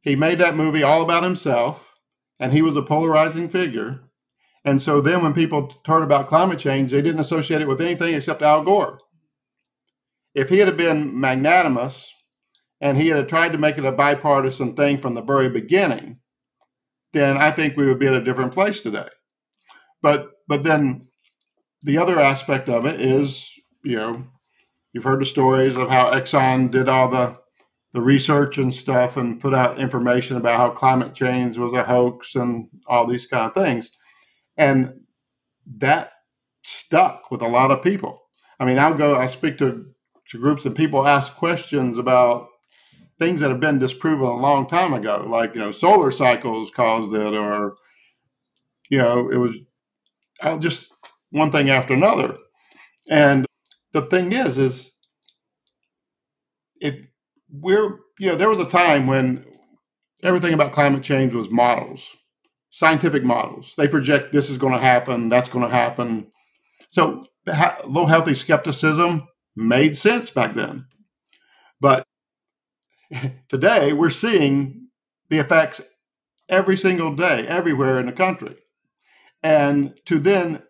He 0.00 0.16
made 0.16 0.38
that 0.38 0.56
movie 0.56 0.82
all 0.82 1.02
about 1.02 1.22
himself, 1.22 1.94
and 2.38 2.52
he 2.52 2.62
was 2.62 2.76
a 2.76 2.82
polarizing 2.82 3.48
figure. 3.48 4.00
And 4.64 4.80
so 4.80 5.00
then 5.00 5.22
when 5.22 5.34
people 5.34 5.70
heard 5.86 6.02
about 6.02 6.28
climate 6.28 6.58
change, 6.58 6.90
they 6.90 7.02
didn't 7.02 7.20
associate 7.20 7.60
it 7.60 7.68
with 7.68 7.80
anything 7.80 8.14
except 8.14 8.42
Al 8.42 8.64
Gore. 8.64 8.98
If 10.34 10.48
he 10.48 10.58
had 10.58 10.76
been 10.76 11.18
magnanimous 11.18 12.12
and 12.80 12.96
he 12.96 13.08
had 13.08 13.28
tried 13.28 13.52
to 13.52 13.58
make 13.58 13.78
it 13.78 13.84
a 13.84 13.92
bipartisan 13.92 14.74
thing 14.74 15.00
from 15.00 15.14
the 15.14 15.22
very 15.22 15.48
beginning, 15.48 16.18
then 17.12 17.36
I 17.36 17.50
think 17.50 17.76
we 17.76 17.86
would 17.86 17.98
be 17.98 18.08
at 18.08 18.14
a 18.14 18.24
different 18.24 18.52
place 18.52 18.82
today. 18.82 19.08
But 20.02 20.30
but 20.48 20.62
then 20.62 21.08
the 21.82 21.98
other 21.98 22.18
aspect 22.18 22.68
of 22.68 22.86
it 22.86 23.00
is, 23.00 23.50
you 23.84 23.96
know, 23.96 24.24
you've 24.92 25.04
heard 25.04 25.20
the 25.20 25.26
stories 25.26 25.76
of 25.76 25.88
how 25.88 26.10
Exxon 26.10 26.70
did 26.70 26.88
all 26.88 27.08
the 27.08 27.38
the 27.92 28.00
research 28.00 28.58
and 28.58 28.74
stuff 28.74 29.16
and 29.16 29.40
put 29.40 29.54
out 29.54 29.78
information 29.78 30.36
about 30.36 30.56
how 30.56 30.70
climate 30.70 31.14
change 31.14 31.56
was 31.58 31.72
a 31.72 31.84
hoax 31.84 32.34
and 32.34 32.68
all 32.88 33.06
these 33.06 33.26
kind 33.26 33.46
of 33.46 33.54
things. 33.54 33.92
And 34.56 35.00
that 35.78 36.12
stuck 36.62 37.30
with 37.30 37.42
a 37.42 37.48
lot 37.48 37.70
of 37.70 37.82
people. 37.82 38.22
I 38.58 38.64
mean, 38.64 38.78
I'll 38.78 38.94
go, 38.94 39.16
I 39.16 39.26
speak 39.26 39.58
to, 39.58 39.86
to 40.30 40.38
groups 40.38 40.64
and 40.64 40.74
people 40.74 41.06
ask 41.06 41.36
questions 41.36 41.98
about 41.98 42.48
things 43.18 43.40
that 43.40 43.50
have 43.50 43.60
been 43.60 43.78
disproven 43.78 44.26
a 44.26 44.36
long 44.36 44.66
time 44.66 44.92
ago, 44.92 45.24
like, 45.28 45.54
you 45.54 45.60
know, 45.60 45.70
solar 45.70 46.10
cycles 46.10 46.70
caused 46.70 47.14
it, 47.14 47.34
or, 47.34 47.76
you 48.88 48.98
know, 48.98 49.30
it 49.30 49.36
was 49.36 49.54
uh, 50.40 50.58
just 50.58 50.92
one 51.30 51.50
thing 51.50 51.70
after 51.70 51.94
another. 51.94 52.36
And 53.08 53.46
the 53.92 54.02
thing 54.02 54.32
is, 54.32 54.58
is 54.58 54.98
if 56.80 57.06
we're, 57.50 57.98
you 58.18 58.28
know, 58.28 58.34
there 58.34 58.48
was 58.48 58.60
a 58.60 58.68
time 58.68 59.06
when 59.06 59.44
everything 60.22 60.54
about 60.54 60.72
climate 60.72 61.02
change 61.02 61.34
was 61.34 61.50
models 61.50 62.16
scientific 62.74 63.22
models. 63.22 63.74
They 63.76 63.86
project 63.86 64.32
this 64.32 64.50
is 64.50 64.58
going 64.58 64.72
to 64.72 64.80
happen, 64.80 65.28
that's 65.28 65.48
going 65.48 65.64
to 65.64 65.70
happen. 65.70 66.26
So 66.90 67.24
low 67.86 68.06
healthy 68.06 68.34
skepticism 68.34 69.28
made 69.54 69.96
sense 69.96 70.28
back 70.28 70.54
then. 70.54 70.86
But 71.80 72.04
today 73.48 73.92
we're 73.92 74.10
seeing 74.10 74.88
the 75.30 75.38
effects 75.38 75.82
every 76.48 76.76
single 76.76 77.14
day, 77.14 77.46
everywhere 77.46 78.00
in 78.00 78.06
the 78.06 78.12
country. 78.12 78.56
And 79.44 79.94
to 80.06 80.18
then 80.18 80.64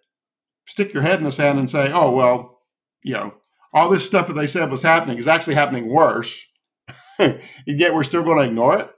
stick 0.66 0.92
your 0.92 1.04
head 1.04 1.20
in 1.20 1.24
the 1.24 1.32
sand 1.32 1.58
and 1.58 1.70
say, 1.70 1.90
oh, 1.90 2.10
well, 2.10 2.60
you 3.02 3.14
know, 3.14 3.32
all 3.72 3.88
this 3.88 4.04
stuff 4.04 4.26
that 4.26 4.34
they 4.34 4.46
said 4.46 4.70
was 4.70 4.82
happening 4.82 5.16
is 5.16 5.26
actually 5.26 5.54
happening 5.54 5.88
worse. 5.88 6.46
and 7.18 7.40
Yet 7.66 7.94
we're 7.94 8.04
still 8.04 8.24
going 8.24 8.40
to 8.40 8.44
ignore 8.44 8.78
it. 8.78 8.90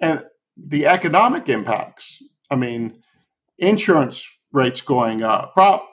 And 0.00 0.22
the 0.56 0.86
economic 0.86 1.48
impacts. 1.48 2.22
I 2.50 2.56
mean, 2.56 3.02
insurance 3.58 4.26
rates 4.52 4.80
going 4.80 5.22
up, 5.22 5.54
crop 5.54 5.88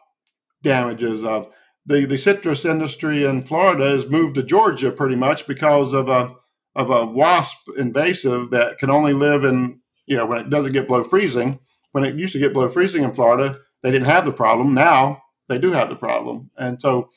damages. 0.62 1.24
Uh, 1.24 1.46
the 1.86 2.06
the 2.06 2.18
citrus 2.18 2.66
industry 2.66 3.26
in 3.26 3.42
Florida 3.42 3.90
has 3.90 4.10
moved 4.10 4.36
to 4.36 4.44
Georgia 4.44 4.92
pretty 4.92 5.16
much 5.16 5.48
because 5.48 5.94
of 5.94 6.10
a 6.10 6.34
of 6.76 6.90
a 6.90 7.06
wasp 7.06 7.68
invasive 7.78 8.50
that 8.52 8.78
can 8.78 8.90
only 8.90 9.14
live 9.14 9.44
in 9.44 9.80
you 10.06 10.16
know 10.16 10.26
when 10.26 10.40
it 10.40 10.50
doesn't 10.50 10.74
get 10.74 10.88
below 10.88 11.04
freezing. 11.04 11.60
When 11.92 12.06
it 12.06 12.16
used 12.16 12.34
to 12.34 12.40
get 12.40 12.54
below 12.54 12.70
freezing 12.70 13.04
in 13.04 13.14
Florida, 13.14 13.60
they 13.84 13.92
didn't 13.92 14.08
have 14.08 14.26
the 14.26 14.32
problem. 14.32 14.74
Now 14.74 15.24
they 15.50 15.60
do 15.60 15.72
have 15.72 15.90
the 15.90 15.96
problem, 15.96 16.52
and 16.58 16.80
so 16.80 17.10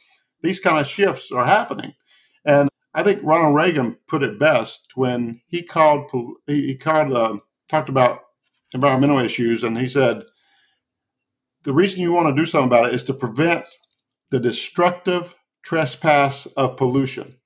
these 0.43 0.61
kind 0.61 0.79
of 0.79 0.87
shifts 0.87 1.31
are 1.31 1.45
happening. 1.45 1.95
And 2.45 2.69
I 2.95 3.03
think 3.03 3.21
Ronald 3.23 3.57
Reagan 3.57 3.97
put 4.07 4.23
it 4.23 4.39
best 4.39 4.93
when 4.95 5.41
he 5.49 5.63
called 5.63 6.11
he 6.47 6.77
called 6.77 7.13
uh, 7.13 7.39
talked 7.69 7.89
about 7.89 8.21
environmental 8.73 9.19
issues, 9.19 9.65
and 9.65 9.77
he 9.77 9.89
said 9.89 10.23
the 11.65 11.73
reason 11.73 12.01
you 12.01 12.13
want 12.13 12.35
to 12.35 12.41
do 12.41 12.47
something 12.47 12.69
about 12.69 12.89
it 12.89 12.95
is 12.95 13.05
to 13.05 13.15
prevent 13.15 13.65
the 14.31 14.39
destructive 14.39 15.35
trespass 15.63 16.47
of 16.57 16.77
pollution. 16.77 17.37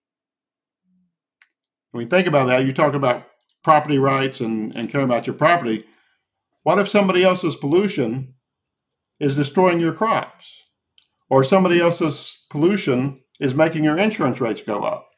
When 1.93 2.05
we 2.05 2.11
think 2.11 2.27
about 2.27 2.47
that, 2.47 2.67
you 2.67 2.73
talk 2.73 2.95
about 2.95 3.25
property 3.63 3.99
rights 3.99 4.41
and, 4.41 4.75
and 4.77 4.91
caring 4.91 5.07
about 5.07 5.27
your 5.27 5.37
property. 5.37 5.85
What 6.63 6.79
if 6.79 6.89
somebody 6.89 7.23
else's 7.25 7.57
pollution 7.57 8.35
is 9.19 9.37
destroying 9.37 9.81
your 9.81 9.93
crops? 9.93 10.65
Or 11.31 11.45
somebody 11.45 11.81
else's 11.81 12.47
pollution 12.51 13.21
is 13.39 13.55
making 13.55 13.85
your 13.85 13.99
insurance 13.99 14.41
rates 14.41 14.63
go 14.63 14.83
up? 14.83 15.09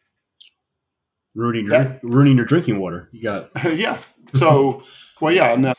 Ruining 1.35 1.67
your, 1.67 1.79
that, 1.79 2.01
ruining 2.03 2.37
your 2.37 2.47
drinking 2.47 2.81
water. 2.81 3.09
You 3.13 3.23
got 3.23 3.51
yeah. 3.77 4.01
So, 4.35 4.83
well, 5.21 5.33
yeah. 5.33 5.53
And 5.53 5.75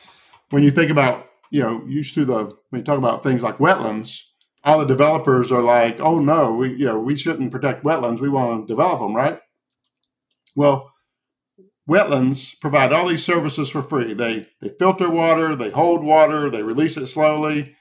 when 0.50 0.62
you 0.62 0.70
think 0.70 0.90
about, 0.90 1.28
you 1.50 1.62
know, 1.62 1.84
used 1.86 2.14
to 2.14 2.24
the, 2.24 2.56
when 2.70 2.80
you 2.80 2.84
talk 2.84 2.98
about 2.98 3.22
things 3.22 3.42
like 3.42 3.58
wetlands, 3.58 4.22
all 4.64 4.78
the 4.78 4.84
developers 4.84 5.50
are 5.50 5.62
like, 5.62 6.00
oh 6.00 6.20
no, 6.20 6.52
we 6.54 6.70
you 6.74 6.86
know 6.86 6.98
we 6.98 7.14
shouldn't 7.14 7.50
protect 7.50 7.84
wetlands. 7.84 8.20
We 8.20 8.28
want 8.28 8.66
to 8.66 8.72
develop 8.72 9.00
them, 9.00 9.14
right? 9.14 9.40
Well, 10.54 10.92
wetlands 11.88 12.58
provide 12.60 12.92
all 12.92 13.08
these 13.08 13.24
services 13.24 13.68
for 13.68 13.82
free. 13.82 14.14
They 14.14 14.48
they 14.60 14.68
filter 14.78 15.10
water, 15.10 15.56
they 15.56 15.70
hold 15.70 16.04
water, 16.04 16.48
they 16.50 16.62
release 16.62 16.96
it 16.96 17.06
slowly. 17.06 17.74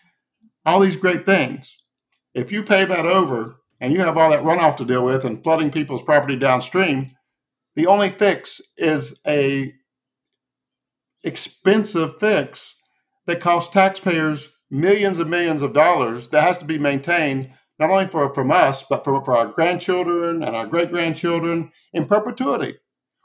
All 0.66 0.80
these 0.80 0.96
great 0.96 1.26
things. 1.26 1.78
If 2.34 2.52
you 2.52 2.64
pay 2.64 2.86
that 2.86 3.06
over 3.06 3.58
and 3.80 3.94
you 3.94 4.00
have 4.00 4.18
all 4.18 4.30
that 4.32 4.44
runoff 4.44 4.78
to 4.78 4.86
deal 4.86 5.04
with 5.04 5.26
and 5.26 5.44
flooding 5.44 5.72
people's 5.72 6.04
property 6.04 6.36
downstream, 6.36 7.12
the 7.76 7.88
only 7.88 8.10
fix 8.10 8.62
is 8.78 9.20
a 9.28 9.74
expensive 11.24 12.20
fix 12.20 12.76
that 13.28 13.40
costs 13.40 13.74
taxpayers 13.74 14.50
millions 14.70 15.20
and 15.20 15.30
millions 15.30 15.62
of 15.62 15.74
dollars 15.74 16.30
that 16.30 16.44
has 16.44 16.58
to 16.58 16.66
be 16.66 16.78
maintained 16.78 17.52
not 17.78 17.90
only 17.90 18.08
for 18.08 18.34
from 18.34 18.52
us 18.52 18.84
but 18.90 19.04
for, 19.04 19.24
for 19.24 19.36
our 19.36 19.48
grandchildren 19.48 20.44
and 20.44 20.56
our 20.56 20.66
great 20.66 20.92
grandchildren 20.92 21.72
in 21.94 22.06
perpetuity 22.06 22.78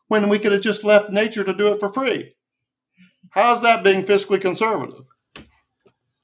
when 0.09 0.29
we 0.29 0.39
could 0.39 0.53
have 0.53 0.61
just 0.61 0.85
left 0.85 1.11
nature 1.11 1.45
to 1.45 1.55
do 1.55 1.69
it 1.69 1.81
for 1.81 1.93
free. 1.93 2.35
How's 3.31 3.63
that 3.63 3.83
being 3.83 4.05
fiscally 4.05 4.41
conservative? 4.41 5.05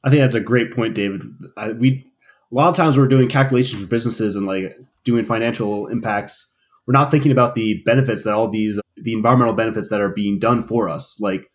I 0.04 0.10
think 0.10 0.20
that's 0.20 0.34
a 0.34 0.40
great 0.40 0.74
point 0.74 0.94
david. 0.94 1.22
I, 1.56 1.72
we 1.72 2.06
a 2.50 2.54
lot 2.54 2.68
of 2.68 2.76
times 2.76 2.98
we're 2.98 3.08
doing 3.08 3.28
calculations 3.28 3.80
for 3.80 3.88
businesses 3.88 4.36
and 4.36 4.46
like 4.46 4.76
doing 5.04 5.24
financial 5.24 5.86
impacts 5.86 6.46
we're 6.86 6.92
not 6.92 7.10
thinking 7.10 7.32
about 7.32 7.54
the 7.54 7.82
benefits 7.84 8.24
that 8.24 8.34
all 8.34 8.48
these 8.48 8.80
the 8.96 9.12
environmental 9.12 9.54
benefits 9.54 9.90
that 9.90 10.00
are 10.00 10.10
being 10.10 10.38
done 10.38 10.62
for 10.62 10.88
us 10.88 11.18
like 11.20 11.50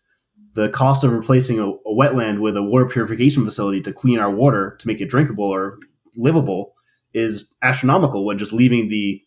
the 0.54 0.68
cost 0.70 1.04
of 1.04 1.12
replacing 1.12 1.58
a, 1.58 1.68
a, 1.68 1.94
wetland 1.94 2.40
with 2.40 2.56
a 2.56 2.62
water 2.62 2.86
purification 2.86 3.44
facility 3.44 3.80
to 3.80 3.92
clean 3.92 4.18
our 4.18 4.30
water 4.30 4.76
to 4.80 4.86
make 4.86 5.00
it 5.00 5.08
drinkable 5.08 5.44
or 5.44 5.78
livable 6.16 6.74
is 7.14 7.52
astronomical 7.62 8.24
when 8.24 8.38
just 8.38 8.52
leaving 8.52 8.88
the 8.88 9.20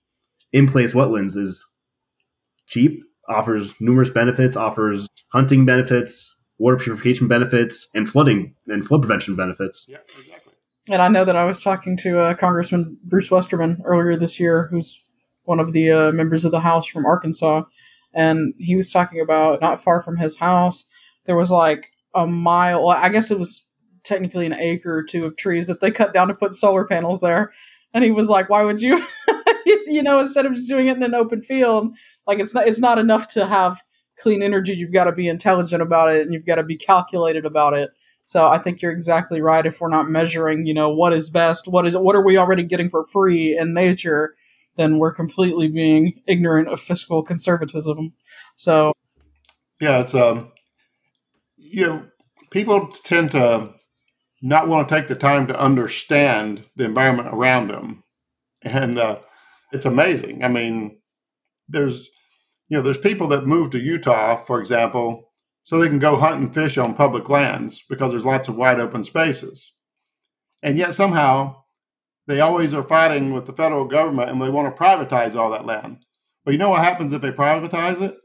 in 0.53 0.67
place 0.67 0.93
wetlands 0.93 1.37
is 1.37 1.63
cheap, 2.67 3.03
offers 3.29 3.73
numerous 3.79 4.09
benefits, 4.09 4.55
offers 4.55 5.07
hunting 5.31 5.65
benefits, 5.65 6.35
water 6.57 6.77
purification 6.77 7.27
benefits, 7.27 7.87
and 7.93 8.09
flooding 8.09 8.55
and 8.67 8.85
flood 8.85 9.01
prevention 9.01 9.35
benefits. 9.35 9.85
Yeah, 9.87 9.97
exactly. 10.19 10.53
And 10.89 11.01
I 11.01 11.07
know 11.07 11.25
that 11.25 11.35
I 11.35 11.45
was 11.45 11.61
talking 11.61 11.95
to 11.97 12.19
uh, 12.19 12.33
Congressman 12.33 12.97
Bruce 13.03 13.29
Westerman 13.29 13.81
earlier 13.85 14.17
this 14.17 14.39
year, 14.39 14.67
who's 14.71 14.99
one 15.43 15.59
of 15.59 15.73
the 15.73 15.91
uh, 15.91 16.11
members 16.11 16.45
of 16.45 16.51
the 16.51 16.59
House 16.59 16.87
from 16.87 17.05
Arkansas, 17.05 17.63
and 18.13 18.53
he 18.57 18.75
was 18.75 18.91
talking 18.91 19.21
about 19.21 19.61
not 19.61 19.81
far 19.81 20.01
from 20.01 20.17
his 20.17 20.37
house 20.37 20.85
there 21.25 21.35
was 21.35 21.51
like 21.51 21.91
a 22.15 22.27
mile. 22.27 22.89
I 22.89 23.09
guess 23.09 23.31
it 23.31 23.39
was 23.39 23.63
technically 24.03 24.45
an 24.45 24.53
acre 24.53 24.97
or 24.97 25.03
two 25.03 25.25
of 25.25 25.37
trees 25.37 25.67
that 25.67 25.79
they 25.79 25.91
cut 25.91 26.13
down 26.13 26.27
to 26.27 26.33
put 26.33 26.55
solar 26.55 26.85
panels 26.85 27.21
there. 27.21 27.51
And 27.93 28.03
he 28.03 28.11
was 28.11 28.29
like, 28.29 28.49
"Why 28.49 28.63
would 28.63 28.81
you, 28.81 29.05
you 29.65 30.01
know, 30.01 30.19
instead 30.19 30.45
of 30.45 30.53
just 30.53 30.69
doing 30.69 30.87
it 30.87 30.97
in 30.97 31.03
an 31.03 31.13
open 31.13 31.41
field, 31.41 31.93
like 32.25 32.39
it's 32.39 32.53
not 32.53 32.67
it's 32.67 32.79
not 32.79 32.97
enough 32.97 33.27
to 33.29 33.45
have 33.45 33.81
clean 34.17 34.41
energy. 34.41 34.73
You've 34.73 34.93
got 34.93 35.05
to 35.05 35.11
be 35.11 35.27
intelligent 35.27 35.81
about 35.81 36.11
it, 36.11 36.21
and 36.21 36.33
you've 36.33 36.45
got 36.45 36.55
to 36.55 36.63
be 36.63 36.77
calculated 36.77 37.45
about 37.45 37.73
it." 37.73 37.91
So 38.23 38.47
I 38.47 38.59
think 38.59 38.81
you're 38.81 38.91
exactly 38.91 39.41
right. 39.41 39.65
If 39.65 39.81
we're 39.81 39.89
not 39.89 40.09
measuring, 40.09 40.65
you 40.65 40.73
know, 40.73 40.89
what 40.89 41.11
is 41.11 41.29
best, 41.29 41.67
what 41.67 41.85
is 41.85 41.97
what 41.97 42.15
are 42.15 42.23
we 42.23 42.37
already 42.37 42.63
getting 42.63 42.87
for 42.87 43.03
free 43.05 43.57
in 43.57 43.73
nature, 43.73 44.35
then 44.75 44.97
we're 44.97 45.13
completely 45.13 45.67
being 45.67 46.21
ignorant 46.27 46.67
of 46.67 46.79
fiscal 46.79 47.23
conservatism. 47.23 48.13
So 48.55 48.93
yeah, 49.79 49.99
it's 49.99 50.15
um 50.15 50.51
you 51.57 51.87
know, 51.87 52.05
people 52.51 52.87
tend 52.87 53.31
to 53.31 53.73
not 54.41 54.67
want 54.67 54.89
to 54.89 54.95
take 54.95 55.07
the 55.07 55.15
time 55.15 55.47
to 55.47 55.59
understand 55.59 56.65
the 56.75 56.85
environment 56.85 57.29
around 57.31 57.67
them, 57.67 58.03
and 58.61 58.97
uh, 58.97 59.19
it's 59.71 59.85
amazing. 59.85 60.43
I 60.43 60.47
mean, 60.47 60.99
there's 61.69 62.09
you 62.67 62.77
know, 62.77 62.83
there's 62.83 62.97
people 62.97 63.27
that 63.27 63.45
move 63.45 63.69
to 63.71 63.79
Utah, 63.79 64.35
for 64.35 64.59
example, 64.59 65.29
so 65.63 65.77
they 65.77 65.89
can 65.89 65.99
go 65.99 66.17
hunt 66.17 66.41
and 66.41 66.53
fish 66.53 66.77
on 66.77 66.93
public 66.93 67.29
lands 67.29 67.83
because 67.89 68.11
there's 68.11 68.25
lots 68.25 68.47
of 68.47 68.57
wide 68.57 68.79
open 68.79 69.03
spaces, 69.03 69.71
and 70.61 70.77
yet 70.77 70.95
somehow 70.95 71.60
they 72.27 72.39
always 72.39 72.73
are 72.73 72.83
fighting 72.83 73.33
with 73.33 73.45
the 73.45 73.53
federal 73.53 73.85
government 73.85 74.29
and 74.29 74.41
they 74.41 74.49
want 74.49 74.73
to 74.73 74.81
privatize 74.81 75.35
all 75.35 75.51
that 75.51 75.65
land. 75.65 75.97
But 76.45 76.51
you 76.51 76.57
know 76.57 76.69
what 76.69 76.83
happens 76.83 77.13
if 77.13 77.21
they 77.21 77.31
privatize 77.31 78.01
it? 78.01 78.17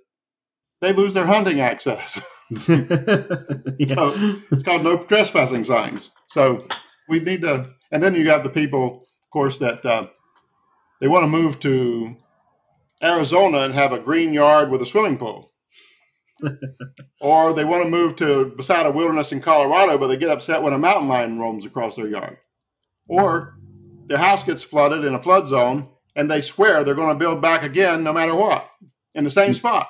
They 0.80 0.92
lose 0.92 1.14
their 1.14 1.26
hunting 1.26 1.60
access. 1.60 2.20
yeah. 2.50 3.86
So 3.88 4.14
it's 4.52 4.62
called 4.62 4.84
no 4.84 4.98
trespassing 4.98 5.64
signs. 5.64 6.10
So 6.30 6.66
we 7.08 7.18
need 7.18 7.40
to, 7.42 7.70
and 7.90 8.02
then 8.02 8.14
you 8.14 8.24
got 8.24 8.44
the 8.44 8.50
people, 8.50 9.02
of 9.22 9.30
course, 9.32 9.58
that 9.58 9.84
uh, 9.84 10.06
they 11.00 11.08
want 11.08 11.24
to 11.24 11.28
move 11.28 11.58
to 11.60 12.16
Arizona 13.02 13.58
and 13.58 13.74
have 13.74 13.92
a 13.92 13.98
green 13.98 14.32
yard 14.32 14.70
with 14.70 14.82
a 14.82 14.86
swimming 14.86 15.18
pool. 15.18 15.52
or 17.20 17.52
they 17.52 17.64
want 17.64 17.82
to 17.82 17.90
move 17.90 18.14
to 18.16 18.52
beside 18.56 18.86
a 18.86 18.90
wilderness 18.90 19.32
in 19.32 19.40
Colorado, 19.40 19.98
but 19.98 20.08
they 20.08 20.16
get 20.16 20.30
upset 20.30 20.62
when 20.62 20.72
a 20.72 20.78
mountain 20.78 21.08
lion 21.08 21.38
roams 21.38 21.64
across 21.64 21.96
their 21.96 22.08
yard. 22.08 22.36
Or 23.08 23.56
their 24.06 24.18
house 24.18 24.44
gets 24.44 24.62
flooded 24.62 25.04
in 25.04 25.14
a 25.14 25.22
flood 25.22 25.48
zone 25.48 25.88
and 26.14 26.30
they 26.30 26.40
swear 26.40 26.82
they're 26.82 26.94
going 26.94 27.14
to 27.16 27.18
build 27.18 27.42
back 27.42 27.62
again 27.62 28.02
no 28.02 28.12
matter 28.12 28.34
what 28.34 28.68
in 29.14 29.24
the 29.24 29.30
same 29.30 29.52
spot. 29.52 29.88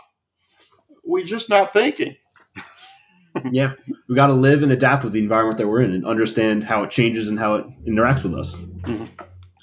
We're 1.04 1.24
just 1.24 1.48
not 1.48 1.72
thinking 1.72 2.16
yeah, 3.50 3.72
we 4.08 4.14
got 4.14 4.28
to 4.28 4.32
live 4.32 4.62
and 4.62 4.72
adapt 4.72 5.04
with 5.04 5.12
the 5.12 5.18
environment 5.18 5.58
that 5.58 5.66
we're 5.66 5.82
in 5.82 5.92
and 5.92 6.06
understand 6.06 6.64
how 6.64 6.82
it 6.82 6.90
changes 6.90 7.28
and 7.28 7.38
how 7.38 7.56
it 7.56 7.66
interacts 7.86 8.22
with 8.22 8.34
us. 8.34 8.56
Mm-hmm. 8.56 9.04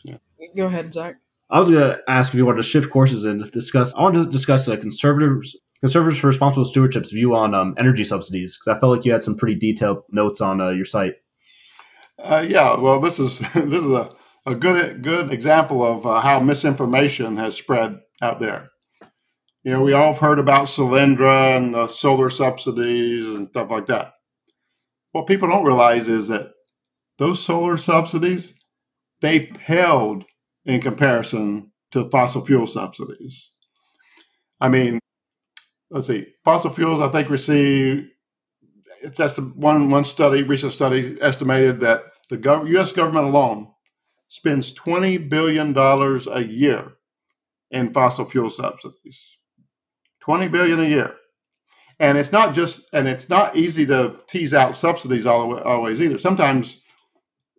Yeah. 0.04 0.18
Go 0.56 0.66
ahead, 0.66 0.94
Zach. 0.94 1.16
I 1.50 1.60
was 1.60 1.70
going 1.70 1.82
to 1.82 2.00
ask 2.08 2.34
if 2.34 2.38
you 2.38 2.46
wanted 2.46 2.58
to 2.58 2.64
shift 2.64 2.90
courses 2.90 3.26
and 3.26 3.50
discuss. 3.52 3.94
I 3.96 4.02
wanted 4.02 4.26
to 4.26 4.30
discuss 4.30 4.66
the 4.66 4.78
conservatives 4.78 5.56
conservatives 5.82 6.20
for 6.20 6.28
responsible 6.28 6.66
stewardship's 6.66 7.12
view 7.12 7.36
on 7.36 7.54
um, 7.54 7.76
energy 7.78 8.06
subsidies 8.06 8.58
because 8.58 8.76
I 8.76 8.80
felt 8.80 8.96
like 8.96 9.06
you 9.06 9.12
had 9.12 9.24
some 9.24 9.36
pretty 9.36 9.56
detailed 9.56 10.04
notes 10.10 10.40
on 10.40 10.62
uh, 10.62 10.70
your 10.70 10.86
site. 10.86 11.16
Uh, 12.18 12.46
yeah, 12.48 12.80
well, 12.80 13.00
this 13.00 13.20
is 13.20 13.40
this 13.54 13.84
is 13.84 13.92
a, 13.92 14.10
a 14.46 14.56
good 14.56 15.02
good 15.02 15.32
example 15.32 15.84
of 15.84 16.06
uh, 16.06 16.20
how 16.20 16.40
misinformation 16.40 17.38
has 17.38 17.56
spread 17.56 18.00
out 18.22 18.40
there. 18.40 18.70
You 19.64 19.72
know, 19.72 19.82
we 19.82 19.94
all 19.94 20.08
have 20.12 20.18
heard 20.18 20.40
about 20.40 20.68
Solyndra 20.68 21.56
and 21.56 21.74
the 21.74 21.88
solar 21.88 22.30
subsidies 22.30 23.26
and 23.26 23.48
stuff 23.50 23.72
like 23.72 23.88
that. 23.88 24.14
What 25.14 25.28
people 25.28 25.48
don't 25.48 25.64
realize 25.64 26.10
is 26.10 26.28
that 26.28 26.52
those 27.18 27.44
solar 27.44 27.78
subsidies, 27.78 28.54
they 29.22 29.46
paled 29.46 30.26
in 30.66 30.82
comparison 30.82 31.72
to 31.92 32.10
fossil 32.10 32.46
fuel 32.46 32.68
subsidies. 32.68 33.52
I 34.60 34.68
mean, 34.68 35.00
let's 35.90 36.08
see, 36.08 36.28
fossil 36.44 36.72
fuels, 36.72 37.02
I 37.02 37.10
think, 37.10 37.30
receive 37.30 38.10
it's 39.04 39.18
just 39.18 39.38
one 39.40 39.90
one 39.90 40.06
study, 40.06 40.44
recent 40.44 40.74
study 40.74 41.18
estimated 41.22 41.82
that 41.82 42.06
the 42.30 42.38
U.S. 42.68 42.94
government 42.94 43.26
alone 43.26 43.73
spends 44.34 44.72
twenty 44.72 45.20
billion 45.20 45.74
dollars 45.74 46.26
a 46.26 46.44
year 46.44 46.94
in 47.70 47.94
fossil 47.94 48.26
fuel 48.26 48.50
subsidies. 48.50 49.38
20 50.22 50.48
billion 50.48 50.80
a 50.80 50.86
year. 50.86 51.16
And 52.00 52.18
it's 52.18 52.32
not 52.32 52.56
just, 52.56 52.88
and 52.94 53.08
it's 53.08 53.30
not 53.30 53.56
easy 53.56 53.86
to 53.86 54.18
tease 54.28 54.54
out 54.54 54.76
subsidies 54.76 55.28
always 55.28 56.02
either. 56.02 56.18
Sometimes 56.18 56.82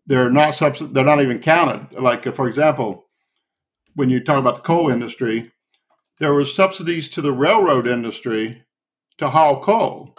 they're 0.07 0.31
not 0.31 0.55
subs- 0.55 0.91
they're 0.93 1.05
not 1.05 1.21
even 1.21 1.39
counted. 1.39 1.93
Like 1.93 2.27
uh, 2.27 2.33
for 2.33 2.49
example, 2.49 3.05
when 3.95 4.11
you 4.11 4.23
talk 4.23 4.39
about 4.39 4.57
the 4.57 4.63
coal 4.63 4.91
industry, 4.91 5.53
there 6.19 6.35
were 6.35 6.45
subsidies 6.45 7.09
to 7.11 7.21
the 7.21 7.33
railroad 7.33 7.87
industry 7.87 8.65
to 9.19 9.29
haul 9.29 9.61
coal, 9.61 10.17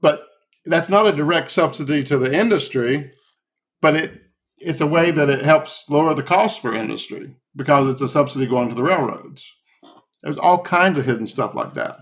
but 0.00 0.26
that's 0.64 0.88
not 0.88 1.06
a 1.06 1.12
direct 1.12 1.50
subsidy 1.50 2.04
to 2.04 2.18
the 2.18 2.32
industry, 2.32 3.10
but 3.82 3.96
it 3.96 4.29
it's 4.60 4.80
a 4.80 4.86
way 4.86 5.10
that 5.10 5.30
it 5.30 5.44
helps 5.44 5.88
lower 5.88 6.14
the 6.14 6.22
cost 6.22 6.60
for 6.60 6.74
industry 6.74 7.34
because 7.56 7.88
it's 7.88 8.02
a 8.02 8.08
subsidy 8.08 8.46
going 8.46 8.68
to 8.68 8.74
the 8.74 8.82
railroads. 8.82 9.54
There's 10.22 10.38
all 10.38 10.62
kinds 10.62 10.98
of 10.98 11.06
hidden 11.06 11.26
stuff 11.26 11.54
like 11.54 11.74
that. 11.74 11.98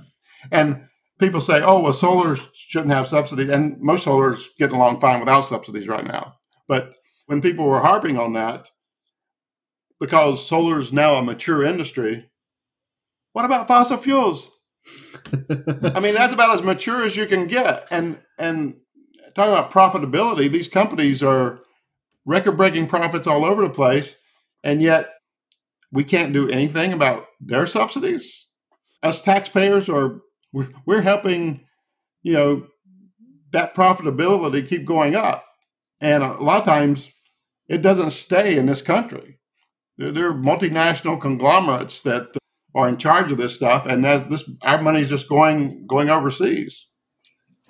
And 0.50 0.88
people 1.20 1.40
say, 1.40 1.62
oh, 1.62 1.80
well, 1.80 1.92
solar 1.92 2.36
shouldn't 2.52 2.92
have 2.92 3.06
subsidies. 3.06 3.48
And 3.48 3.80
most 3.80 4.04
solar 4.04 4.32
is 4.32 4.48
getting 4.58 4.76
along 4.76 5.00
fine 5.00 5.20
without 5.20 5.42
subsidies 5.42 5.88
right 5.88 6.06
now. 6.06 6.34
But 6.66 6.96
when 7.26 7.40
people 7.40 7.66
were 7.66 7.80
harping 7.80 8.18
on 8.18 8.32
that, 8.32 8.68
because 10.00 10.46
solar 10.46 10.80
is 10.80 10.92
now 10.92 11.14
a 11.14 11.22
mature 11.22 11.64
industry, 11.64 12.28
what 13.32 13.44
about 13.44 13.68
fossil 13.68 13.96
fuels? 13.96 14.50
I 15.32 16.00
mean, 16.00 16.14
that's 16.14 16.32
about 16.32 16.54
as 16.54 16.62
mature 16.62 17.04
as 17.04 17.16
you 17.16 17.26
can 17.26 17.46
get. 17.46 17.86
And 17.90 18.18
and 18.38 18.76
talking 19.34 19.52
about 19.52 19.70
profitability, 19.70 20.48
these 20.48 20.68
companies 20.68 21.22
are 21.22 21.60
record 22.28 22.58
breaking 22.58 22.86
profits 22.86 23.26
all 23.26 23.44
over 23.44 23.62
the 23.62 23.70
place, 23.70 24.16
and 24.62 24.82
yet 24.82 25.08
we 25.90 26.04
can't 26.04 26.34
do 26.34 26.48
anything 26.48 26.92
about 26.92 27.26
their 27.40 27.66
subsidies. 27.66 28.46
Us 29.02 29.22
taxpayers 29.22 29.88
are 29.88 30.20
we're, 30.52 30.68
we're 30.84 31.00
helping, 31.00 31.64
you 32.22 32.34
know, 32.34 32.66
that 33.52 33.74
profitability 33.74 34.68
keep 34.68 34.84
going 34.84 35.14
up. 35.14 35.44
And 36.00 36.22
a 36.22 36.34
lot 36.34 36.60
of 36.60 36.66
times 36.66 37.12
it 37.66 37.80
doesn't 37.82 38.10
stay 38.10 38.58
in 38.58 38.66
this 38.66 38.82
country. 38.82 39.38
There, 39.96 40.12
there 40.12 40.28
are 40.28 40.34
multinational 40.34 41.20
conglomerates 41.20 42.02
that 42.02 42.36
are 42.74 42.88
in 42.88 42.98
charge 42.98 43.32
of 43.32 43.38
this 43.38 43.54
stuff, 43.54 43.86
and 43.86 44.04
that 44.04 44.28
this 44.28 44.48
our 44.62 44.82
money's 44.82 45.08
just 45.08 45.28
going 45.28 45.86
going 45.86 46.10
overseas. 46.10 46.86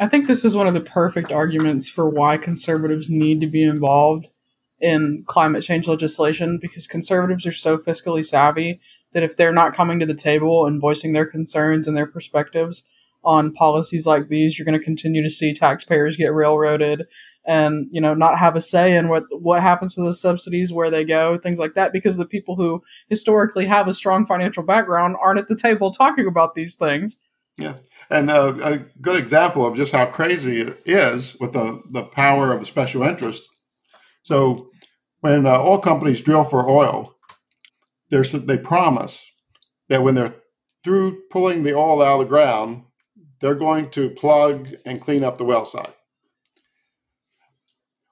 I 0.01 0.09
think 0.09 0.27
this 0.27 0.45
is 0.45 0.57
one 0.57 0.67
of 0.67 0.75
the 0.75 0.81
perfect 0.81 1.33
arguments 1.33 1.89
for 1.89 2.09
why 2.09 2.37
conservatives 2.37 3.09
need 3.09 3.41
to 3.41 3.47
be 3.47 3.63
involved 3.63 4.29
in 4.81 5.25
climate 5.27 5.63
change 5.63 5.89
legislation 5.89 6.59
because 6.61 6.87
conservatives 6.87 7.47
are 7.47 7.53
so 7.53 7.77
fiscally 7.77 8.25
savvy 8.25 8.81
that 9.13 9.23
if 9.23 9.37
they're 9.37 9.53
not 9.53 9.75
coming 9.75 9.99
to 9.99 10.07
the 10.07 10.15
table 10.15 10.67
and 10.67 10.81
voicing 10.81 11.13
their 11.13 11.27
concerns 11.27 11.89
and 11.89 11.97
their 11.97 12.07
perspectives 12.07 12.83
on 13.25 13.53
policies 13.53 14.07
like 14.07 14.29
these, 14.29 14.59
you're 14.59 14.67
going 14.67 14.79
to 14.79 14.85
continue 14.85 15.23
to 15.23 15.31
see 15.31 15.53
taxpayers 15.53 16.17
get 16.17 16.33
railroaded 16.33 17.07
and 17.49 17.89
you 17.91 18.01
know 18.01 18.15
not 18.15 18.39
have 18.39 18.57
a 18.57 18.61
say 18.61 18.95
in 18.95 19.09
what 19.09 19.25
what 19.31 19.63
happens 19.63 19.95
to 19.95 20.03
those 20.03 20.21
subsidies, 20.21 20.73
where 20.73 20.91
they 20.91 21.05
go, 21.05 21.39
things 21.39 21.59
like 21.59 21.75
that. 21.75 21.93
Because 21.93 22.17
the 22.17 22.27
people 22.27 22.55
who 22.57 22.83
historically 23.09 23.67
have 23.67 23.89
a 23.89 23.95
strong 23.95 24.27
financial 24.27 24.63
background 24.63 25.17
aren't 25.21 25.39
at 25.39 25.49
the 25.49 25.57
table 25.57 25.91
talking 25.91 26.27
about 26.27 26.55
these 26.55 26.77
things. 26.77 27.17
Yeah, 27.57 27.75
and 28.11 28.31
uh, 28.31 28.55
a 28.63 28.77
good 29.01 29.17
example 29.17 29.67
of 29.67 29.77
just 29.77 29.93
how 29.93 30.07
crazy 30.07 30.61
it 30.61 30.81
is 30.85 31.37
with 31.41 31.55
the 31.55 31.83
the 31.89 32.05
power 32.05 32.53
of 32.53 32.61
the 32.61 32.67
special 32.67 33.03
interest. 33.03 33.49
So 34.29 34.69
when 35.21 35.47
uh, 35.47 35.59
oil 35.59 35.79
companies 35.79 36.21
drill 36.21 36.45
for 36.45 36.69
oil, 36.69 37.15
they 38.11 38.59
promise 38.59 39.33
that 39.89 40.03
when 40.03 40.15
they're 40.15 40.35
through 40.85 41.23
pulling 41.31 41.63
the 41.63 41.75
oil 41.75 42.03
out 42.03 42.21
of 42.21 42.27
the 42.27 42.29
ground, 42.29 42.83
they're 43.41 43.55
going 43.55 43.89
to 43.93 44.11
plug 44.11 44.69
and 44.85 45.01
clean 45.01 45.25
up 45.25 45.39
the 45.39 45.47
well 45.47 45.65
site. 45.65 45.95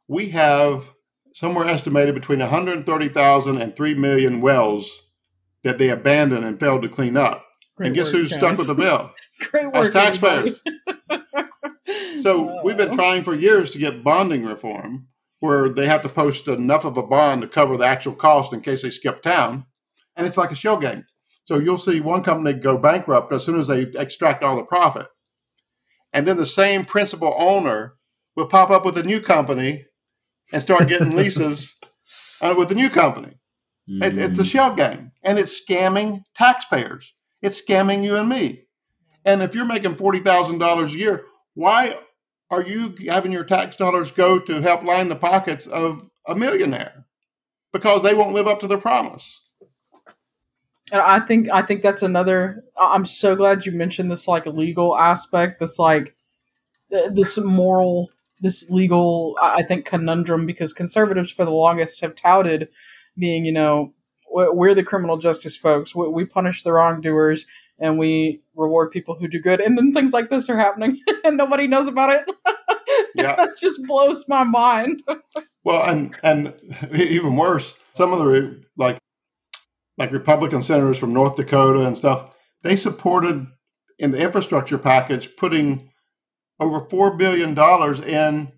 We 0.08 0.30
have 0.30 0.90
somewhere 1.34 1.66
estimated 1.66 2.14
between 2.14 2.38
130,000 2.38 3.60
and 3.60 3.76
3 3.76 3.94
million 3.96 4.40
wells 4.40 5.02
that 5.64 5.76
they 5.76 5.90
abandoned 5.90 6.46
and 6.46 6.58
failed 6.58 6.80
to 6.80 6.88
clean 6.88 7.18
up. 7.18 7.44
Great 7.76 7.88
and 7.88 7.94
guess 7.94 8.10
who's 8.10 8.30
guys. 8.30 8.38
stuck 8.38 8.56
with 8.56 8.68
the 8.68 8.74
bill? 8.74 9.12
Great 9.50 9.66
work, 9.66 9.74
As 9.74 9.90
taxpayers. 9.90 10.60
so 12.22 12.62
we've 12.64 12.78
been 12.78 12.94
trying 12.94 13.22
for 13.22 13.34
years 13.34 13.68
to 13.72 13.78
get 13.78 14.02
bonding 14.02 14.46
reform 14.46 15.08
where 15.40 15.68
they 15.68 15.86
have 15.86 16.02
to 16.02 16.08
post 16.08 16.48
enough 16.48 16.84
of 16.84 16.96
a 16.96 17.02
bond 17.02 17.42
to 17.42 17.48
cover 17.48 17.76
the 17.76 17.86
actual 17.86 18.14
cost 18.14 18.52
in 18.52 18.60
case 18.60 18.82
they 18.82 18.90
skip 18.90 19.22
town. 19.22 19.66
And 20.16 20.26
it's 20.26 20.36
like 20.36 20.50
a 20.50 20.54
shell 20.54 20.78
game. 20.78 21.04
So 21.44 21.58
you'll 21.58 21.78
see 21.78 22.00
one 22.00 22.22
company 22.22 22.58
go 22.58 22.78
bankrupt 22.78 23.32
as 23.32 23.44
soon 23.44 23.60
as 23.60 23.68
they 23.68 23.82
extract 23.96 24.42
all 24.42 24.56
the 24.56 24.64
profit. 24.64 25.06
And 26.12 26.26
then 26.26 26.36
the 26.36 26.46
same 26.46 26.84
principal 26.84 27.34
owner 27.38 27.94
will 28.34 28.46
pop 28.46 28.70
up 28.70 28.84
with 28.84 28.96
a 28.96 29.02
new 29.02 29.20
company 29.20 29.84
and 30.52 30.62
start 30.62 30.88
getting 30.88 31.14
leases 31.16 31.76
uh, 32.40 32.54
with 32.56 32.68
the 32.68 32.74
new 32.74 32.88
company. 32.88 33.34
Mm. 33.88 34.04
It, 34.04 34.18
it's 34.18 34.38
a 34.38 34.42
mm. 34.42 34.50
shell 34.50 34.74
game 34.74 35.12
and 35.22 35.38
it's 35.38 35.64
scamming 35.64 36.22
taxpayers. 36.34 37.14
It's 37.42 37.62
scamming 37.64 38.02
you 38.02 38.16
and 38.16 38.28
me. 38.28 38.64
And 39.24 39.42
if 39.42 39.54
you're 39.54 39.66
making 39.66 39.96
$40,000 39.96 40.86
a 40.86 40.96
year, 40.96 41.24
why 41.54 41.98
are 42.50 42.62
you 42.62 42.94
having 43.08 43.32
your 43.32 43.44
tax 43.44 43.76
dollars 43.76 44.10
go 44.10 44.38
to 44.38 44.62
help 44.62 44.82
line 44.82 45.08
the 45.08 45.16
pockets 45.16 45.66
of 45.66 46.08
a 46.26 46.34
millionaire 46.34 47.06
because 47.72 48.02
they 48.02 48.14
won't 48.14 48.34
live 48.34 48.46
up 48.46 48.60
to 48.60 48.66
their 48.66 48.78
promise? 48.78 49.40
And 50.92 51.00
I 51.00 51.18
think 51.20 51.48
I 51.50 51.62
think 51.62 51.82
that's 51.82 52.02
another. 52.02 52.64
I'm 52.80 53.06
so 53.06 53.34
glad 53.34 53.66
you 53.66 53.72
mentioned 53.72 54.10
this 54.10 54.28
like 54.28 54.46
legal 54.46 54.96
aspect, 54.96 55.58
this 55.58 55.78
like 55.78 56.14
this 56.90 57.36
moral, 57.38 58.10
this 58.40 58.70
legal. 58.70 59.36
I 59.42 59.64
think 59.64 59.84
conundrum 59.84 60.46
because 60.46 60.72
conservatives 60.72 61.32
for 61.32 61.44
the 61.44 61.50
longest 61.50 62.00
have 62.02 62.14
touted 62.14 62.68
being, 63.18 63.44
you 63.44 63.52
know, 63.52 63.92
we're 64.30 64.74
the 64.74 64.84
criminal 64.84 65.16
justice 65.16 65.56
folks. 65.56 65.94
We 65.94 66.24
punish 66.24 66.62
the 66.62 66.72
wrongdoers 66.72 67.46
and 67.78 67.98
we 67.98 68.42
reward 68.54 68.90
people 68.90 69.16
who 69.18 69.28
do 69.28 69.40
good. 69.40 69.60
And 69.60 69.76
then 69.76 69.92
things 69.92 70.12
like 70.12 70.30
this 70.30 70.48
are 70.48 70.56
happening 70.56 71.00
and 71.24 71.36
nobody 71.36 71.66
knows 71.66 71.88
about 71.88 72.10
it. 72.10 72.24
Yeah. 73.14 73.34
that 73.34 73.56
just 73.56 73.82
blows 73.86 74.26
my 74.28 74.44
mind. 74.44 75.02
well, 75.64 75.88
and 75.88 76.14
and 76.22 76.54
even 76.94 77.36
worse, 77.36 77.74
some 77.94 78.12
of 78.12 78.18
the 78.18 78.62
like 78.76 78.98
like 79.98 80.12
Republican 80.12 80.62
senators 80.62 80.98
from 80.98 81.14
North 81.14 81.36
Dakota 81.36 81.86
and 81.86 81.96
stuff, 81.96 82.36
they 82.62 82.76
supported 82.76 83.46
in 83.98 84.10
the 84.10 84.18
infrastructure 84.20 84.78
package 84.78 85.34
putting 85.36 85.90
over 86.60 86.80
four 86.88 87.16
billion 87.16 87.54
dollars 87.54 88.00
in 88.00 88.52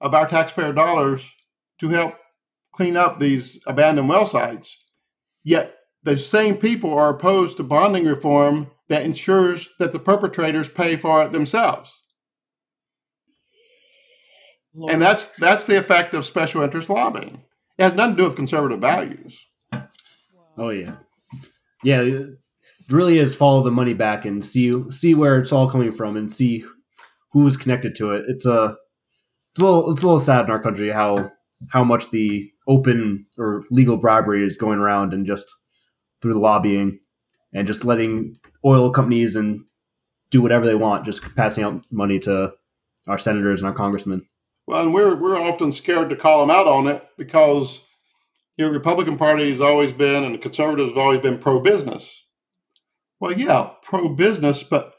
of 0.00 0.14
our 0.14 0.26
taxpayer 0.26 0.72
dollars 0.72 1.28
to 1.80 1.88
help 1.88 2.14
clean 2.72 2.96
up 2.96 3.18
these 3.18 3.60
abandoned 3.66 4.08
well 4.08 4.26
sites. 4.26 4.78
Yet 5.42 5.77
the 6.08 6.18
same 6.18 6.56
people 6.56 6.92
are 6.94 7.10
opposed 7.10 7.58
to 7.58 7.62
bonding 7.62 8.06
reform 8.06 8.70
that 8.88 9.04
ensures 9.04 9.68
that 9.78 9.92
the 9.92 9.98
perpetrators 9.98 10.68
pay 10.68 10.96
for 10.96 11.22
it 11.22 11.32
themselves. 11.32 11.94
Lord. 14.74 14.92
And 14.92 15.02
that's 15.02 15.28
that's 15.36 15.66
the 15.66 15.76
effect 15.76 16.14
of 16.14 16.24
special 16.24 16.62
interest 16.62 16.88
lobbying. 16.88 17.42
It 17.76 17.82
has 17.82 17.94
nothing 17.94 18.16
to 18.16 18.22
do 18.22 18.28
with 18.28 18.36
conservative 18.36 18.80
values. 18.80 19.46
Oh 20.56 20.70
yeah, 20.70 20.96
yeah. 21.84 22.00
It 22.00 22.28
really 22.88 23.18
is 23.18 23.34
follow 23.34 23.62
the 23.62 23.70
money 23.70 23.94
back 23.94 24.24
and 24.24 24.44
see 24.44 24.82
see 24.90 25.14
where 25.14 25.38
it's 25.38 25.52
all 25.52 25.70
coming 25.70 25.92
from 25.92 26.16
and 26.16 26.32
see 26.32 26.64
who's 27.32 27.56
connected 27.56 27.96
to 27.96 28.12
it. 28.12 28.24
It's 28.28 28.46
a 28.46 28.76
it's 29.52 29.60
a 29.60 29.64
little 29.64 29.92
it's 29.92 30.02
a 30.02 30.06
little 30.06 30.20
sad 30.20 30.44
in 30.44 30.50
our 30.50 30.62
country 30.62 30.90
how 30.90 31.30
how 31.70 31.82
much 31.82 32.10
the 32.10 32.50
open 32.68 33.26
or 33.36 33.64
legal 33.70 33.96
bribery 33.96 34.46
is 34.46 34.56
going 34.56 34.78
around 34.78 35.12
and 35.12 35.26
just 35.26 35.46
through 36.20 36.34
the 36.34 36.40
lobbying 36.40 37.00
and 37.52 37.66
just 37.66 37.84
letting 37.84 38.38
oil 38.64 38.90
companies 38.90 39.36
and 39.36 39.64
do 40.30 40.42
whatever 40.42 40.66
they 40.66 40.74
want, 40.74 41.04
just 41.04 41.22
passing 41.34 41.64
out 41.64 41.84
money 41.90 42.18
to 42.20 42.52
our 43.06 43.18
senators 43.18 43.60
and 43.60 43.68
our 43.68 43.74
congressmen. 43.74 44.26
Well, 44.66 44.82
and 44.82 44.92
we're 44.92 45.14
we're 45.14 45.40
often 45.40 45.72
scared 45.72 46.10
to 46.10 46.16
call 46.16 46.40
them 46.40 46.54
out 46.54 46.66
on 46.66 46.86
it 46.86 47.08
because 47.16 47.80
you 48.58 48.66
know, 48.66 48.72
Republican 48.72 49.16
Party 49.16 49.50
has 49.50 49.60
always 49.60 49.92
been 49.92 50.24
and 50.24 50.34
the 50.34 50.38
conservatives 50.38 50.90
have 50.90 50.98
always 50.98 51.20
been 51.20 51.38
pro 51.38 51.60
business. 51.60 52.26
Well, 53.20 53.32
yeah, 53.32 53.70
pro 53.82 54.10
business, 54.10 54.62
but 54.62 54.94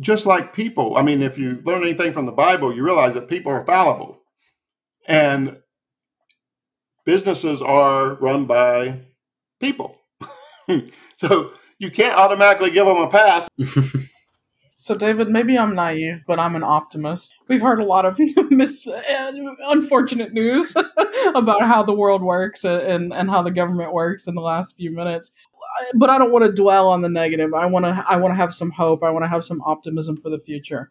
just 0.00 0.26
like 0.26 0.54
people, 0.54 0.96
I 0.96 1.02
mean, 1.02 1.22
if 1.22 1.38
you 1.38 1.60
learn 1.64 1.82
anything 1.82 2.12
from 2.12 2.26
the 2.26 2.32
Bible, 2.32 2.74
you 2.74 2.84
realize 2.84 3.14
that 3.14 3.28
people 3.28 3.52
are 3.52 3.66
fallible. 3.66 4.22
And 5.06 5.58
businesses 7.04 7.60
are 7.60 8.14
run 8.14 8.46
by 8.46 9.00
people. 9.60 9.98
so 11.16 11.52
you 11.78 11.90
can't 11.90 12.16
automatically 12.16 12.70
give 12.70 12.86
them 12.86 12.96
a 12.96 13.08
pass. 13.08 13.48
so, 14.76 14.94
David, 14.94 15.28
maybe 15.28 15.58
I'm 15.58 15.74
naive, 15.74 16.24
but 16.26 16.38
I'm 16.38 16.54
an 16.54 16.62
optimist. 16.62 17.34
We've 17.48 17.60
heard 17.60 17.80
a 17.80 17.84
lot 17.84 18.06
of 18.06 18.18
mis- 18.50 18.86
unfortunate 19.66 20.32
news 20.32 20.76
about 21.34 21.62
how 21.62 21.82
the 21.82 21.94
world 21.94 22.22
works 22.22 22.64
and, 22.64 23.12
and 23.12 23.28
how 23.28 23.42
the 23.42 23.50
government 23.50 23.92
works 23.92 24.26
in 24.26 24.34
the 24.34 24.40
last 24.40 24.76
few 24.76 24.90
minutes. 24.90 25.32
but 25.94 26.10
I 26.10 26.18
don't 26.18 26.32
want 26.32 26.44
to 26.44 26.52
dwell 26.52 26.88
on 26.88 27.00
the 27.00 27.08
negative. 27.08 27.52
I 27.54 27.66
want 27.66 27.84
to 27.84 28.04
I 28.08 28.16
want 28.16 28.32
to 28.32 28.36
have 28.36 28.54
some 28.54 28.70
hope. 28.70 29.02
I 29.02 29.10
want 29.10 29.24
to 29.24 29.28
have 29.28 29.44
some 29.44 29.60
optimism 29.62 30.16
for 30.16 30.30
the 30.30 30.38
future. 30.38 30.90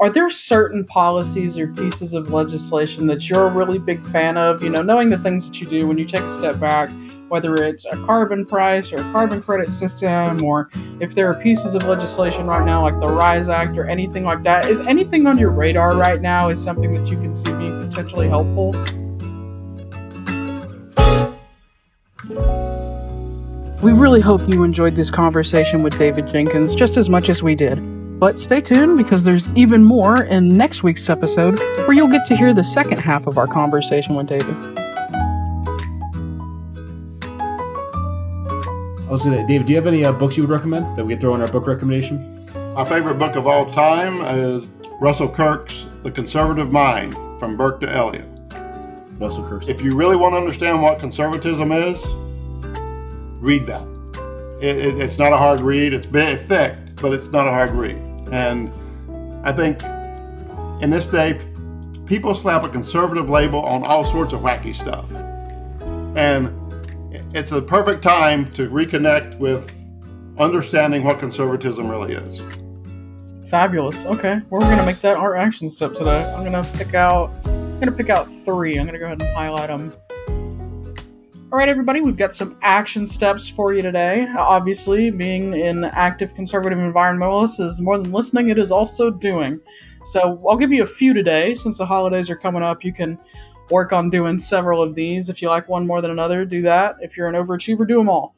Are 0.00 0.10
there 0.10 0.28
certain 0.28 0.84
policies 0.84 1.56
or 1.56 1.68
pieces 1.68 2.14
of 2.14 2.32
legislation 2.32 3.06
that 3.06 3.30
you're 3.30 3.46
a 3.46 3.50
really 3.50 3.78
big 3.78 4.04
fan 4.04 4.36
of? 4.36 4.62
You 4.62 4.70
know, 4.70 4.82
knowing 4.82 5.08
the 5.08 5.16
things 5.16 5.48
that 5.48 5.60
you 5.60 5.68
do 5.68 5.86
when 5.86 5.98
you 5.98 6.04
take 6.04 6.22
a 6.22 6.30
step 6.30 6.58
back, 6.58 6.90
whether 7.34 7.56
it's 7.56 7.84
a 7.86 7.96
carbon 8.06 8.46
price 8.46 8.92
or 8.92 8.96
a 8.98 9.12
carbon 9.12 9.42
credit 9.42 9.72
system, 9.72 10.44
or 10.44 10.70
if 11.00 11.16
there 11.16 11.28
are 11.28 11.34
pieces 11.34 11.74
of 11.74 11.82
legislation 11.82 12.46
right 12.46 12.64
now 12.64 12.82
like 12.82 13.00
the 13.00 13.08
RISE 13.08 13.48
Act 13.48 13.76
or 13.76 13.90
anything 13.90 14.22
like 14.22 14.44
that. 14.44 14.66
Is 14.66 14.78
anything 14.78 15.26
on 15.26 15.36
your 15.36 15.50
radar 15.50 15.96
right 15.96 16.20
now 16.20 16.48
is 16.48 16.62
something 16.62 16.92
that 16.94 17.10
you 17.10 17.16
can 17.16 17.34
see 17.34 17.50
being 17.54 17.88
potentially 17.88 18.28
helpful? 18.28 18.70
We 23.82 23.90
really 23.90 24.20
hope 24.20 24.48
you 24.48 24.62
enjoyed 24.62 24.94
this 24.94 25.10
conversation 25.10 25.82
with 25.82 25.98
David 25.98 26.28
Jenkins 26.28 26.76
just 26.76 26.96
as 26.96 27.08
much 27.08 27.28
as 27.28 27.42
we 27.42 27.56
did. 27.56 27.80
But 28.20 28.38
stay 28.38 28.60
tuned 28.60 28.96
because 28.96 29.24
there's 29.24 29.48
even 29.56 29.82
more 29.82 30.22
in 30.22 30.56
next 30.56 30.84
week's 30.84 31.10
episode 31.10 31.58
where 31.58 31.94
you'll 31.94 32.06
get 32.06 32.26
to 32.26 32.36
hear 32.36 32.54
the 32.54 32.62
second 32.62 33.00
half 33.00 33.26
of 33.26 33.38
our 33.38 33.48
conversation 33.48 34.14
with 34.14 34.28
David. 34.28 34.83
Was 39.14 39.22
gonna, 39.22 39.46
David, 39.46 39.68
do 39.68 39.72
you 39.72 39.76
have 39.76 39.86
any 39.86 40.04
uh, 40.04 40.10
books 40.10 40.36
you 40.36 40.42
would 40.42 40.50
recommend 40.50 40.96
that 40.96 41.04
we 41.04 41.14
could 41.14 41.20
throw 41.20 41.36
in 41.36 41.40
our 41.40 41.46
book 41.46 41.68
recommendation? 41.68 42.50
My 42.74 42.84
favorite 42.84 43.14
book 43.14 43.36
of 43.36 43.46
all 43.46 43.64
time 43.64 44.20
is 44.22 44.66
Russell 45.00 45.28
Kirk's 45.28 45.86
The 46.02 46.10
Conservative 46.10 46.72
Mind 46.72 47.14
From 47.38 47.56
Burke 47.56 47.78
to 47.82 47.88
Eliot. 47.88 48.26
Russell 49.20 49.48
Kirk. 49.48 49.68
If 49.68 49.82
you 49.82 49.96
really 49.96 50.16
want 50.16 50.32
to 50.32 50.38
understand 50.38 50.82
what 50.82 50.98
conservatism 50.98 51.70
is, 51.70 52.04
read 53.40 53.66
that. 53.66 53.86
It, 54.60 54.78
it, 54.78 55.00
it's 55.00 55.16
not 55.16 55.32
a 55.32 55.36
hard 55.36 55.60
read. 55.60 55.94
It's 55.94 56.06
big, 56.06 56.34
it's 56.34 56.42
thick, 56.42 56.76
but 56.96 57.12
it's 57.12 57.28
not 57.28 57.46
a 57.46 57.50
hard 57.50 57.70
read. 57.70 57.98
And 58.32 58.72
I 59.46 59.52
think 59.52 59.80
in 60.82 60.90
this 60.90 61.06
day, 61.06 61.38
people 62.06 62.34
slap 62.34 62.64
a 62.64 62.68
conservative 62.68 63.30
label 63.30 63.60
on 63.60 63.84
all 63.84 64.04
sorts 64.04 64.32
of 64.32 64.40
wacky 64.40 64.74
stuff. 64.74 65.08
And 66.16 66.48
it's 67.32 67.52
a 67.52 67.60
perfect 67.60 68.02
time 68.02 68.50
to 68.52 68.68
reconnect 68.68 69.38
with 69.38 69.70
understanding 70.38 71.04
what 71.04 71.18
conservatism 71.18 71.90
really 71.90 72.14
is. 72.14 72.42
Fabulous. 73.48 74.04
Okay, 74.06 74.40
we're 74.50 74.60
gonna 74.60 74.86
make 74.86 74.98
that 74.98 75.16
our 75.16 75.36
action 75.36 75.68
step 75.68 75.94
today. 75.94 76.24
I'm 76.36 76.44
gonna 76.44 76.66
pick 76.74 76.94
out. 76.94 77.30
I'm 77.46 77.80
gonna 77.80 77.92
pick 77.92 78.10
out 78.10 78.32
three. 78.32 78.78
I'm 78.78 78.86
gonna 78.86 78.98
go 78.98 79.04
ahead 79.04 79.20
and 79.20 79.36
highlight 79.36 79.68
them. 79.68 79.92
All 81.52 81.58
right, 81.58 81.68
everybody, 81.68 82.00
we've 82.00 82.16
got 82.16 82.34
some 82.34 82.58
action 82.62 83.06
steps 83.06 83.48
for 83.48 83.74
you 83.74 83.80
today. 83.80 84.26
Obviously, 84.36 85.10
being 85.10 85.54
an 85.54 85.84
active 85.84 86.34
conservative 86.34 86.80
environmentalist 86.80 87.64
is 87.64 87.80
more 87.80 87.96
than 87.96 88.10
listening, 88.10 88.48
it 88.48 88.58
is 88.58 88.72
also 88.72 89.08
doing. 89.08 89.60
So 90.06 90.44
I'll 90.48 90.56
give 90.56 90.72
you 90.72 90.82
a 90.82 90.86
few 90.86 91.14
today. 91.14 91.54
Since 91.54 91.78
the 91.78 91.86
holidays 91.86 92.28
are 92.28 92.36
coming 92.36 92.64
up, 92.64 92.82
you 92.82 92.92
can 92.92 93.18
work 93.70 93.92
on 93.92 94.10
doing 94.10 94.38
several 94.38 94.82
of 94.82 94.94
these. 94.94 95.28
If 95.28 95.40
you 95.40 95.48
like 95.48 95.68
one 95.68 95.86
more 95.86 96.00
than 96.00 96.10
another, 96.10 96.44
do 96.44 96.62
that. 96.62 96.96
If 97.00 97.16
you're 97.16 97.28
an 97.28 97.34
overachiever, 97.34 97.86
do 97.86 97.98
them 97.98 98.08
all. 98.08 98.36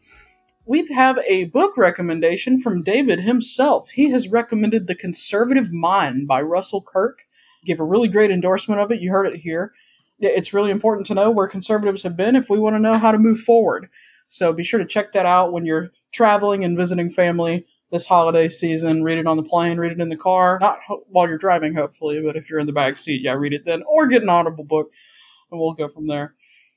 We 0.64 0.86
have 0.92 1.18
a 1.28 1.44
book 1.44 1.76
recommendation 1.76 2.60
from 2.60 2.82
David 2.82 3.20
himself. 3.20 3.90
He 3.90 4.10
has 4.10 4.28
recommended 4.28 4.86
The 4.86 4.94
Conservative 4.94 5.72
Mind 5.72 6.26
by 6.26 6.42
Russell 6.42 6.82
Kirk. 6.82 7.20
Give 7.64 7.80
a 7.80 7.84
really 7.84 8.08
great 8.08 8.30
endorsement 8.30 8.80
of 8.80 8.90
it. 8.90 9.00
You 9.00 9.10
heard 9.10 9.26
it 9.26 9.40
here 9.40 9.72
it's 10.18 10.54
really 10.54 10.70
important 10.70 11.06
to 11.06 11.14
know 11.14 11.30
where 11.30 11.48
conservatives 11.48 12.02
have 12.02 12.16
been 12.16 12.36
if 12.36 12.48
we 12.48 12.58
want 12.58 12.74
to 12.74 12.80
know 12.80 12.96
how 12.96 13.12
to 13.12 13.18
move 13.18 13.40
forward. 13.40 13.88
So 14.28 14.52
be 14.52 14.64
sure 14.64 14.78
to 14.78 14.86
check 14.86 15.12
that 15.12 15.26
out 15.26 15.52
when 15.52 15.66
you're 15.66 15.92
traveling 16.12 16.64
and 16.64 16.76
visiting 16.76 17.10
family 17.10 17.66
this 17.92 18.06
holiday 18.06 18.48
season. 18.48 19.02
Read 19.02 19.18
it 19.18 19.26
on 19.26 19.36
the 19.36 19.42
plane, 19.42 19.78
read 19.78 19.92
it 19.92 20.00
in 20.00 20.08
the 20.08 20.16
car, 20.16 20.58
not 20.60 20.78
while 21.08 21.28
you're 21.28 21.38
driving, 21.38 21.74
hopefully, 21.74 22.20
but 22.24 22.36
if 22.36 22.50
you're 22.50 22.58
in 22.58 22.66
the 22.66 22.72
back 22.72 22.98
seat, 22.98 23.22
yeah, 23.22 23.34
read 23.34 23.52
it 23.52 23.64
then, 23.64 23.82
or 23.86 24.06
get 24.06 24.22
an 24.22 24.28
audible 24.28 24.64
book, 24.64 24.90
and 25.50 25.61
we'll 25.61 25.74
go 25.74 25.88
from 25.88 26.06
there 26.06 26.35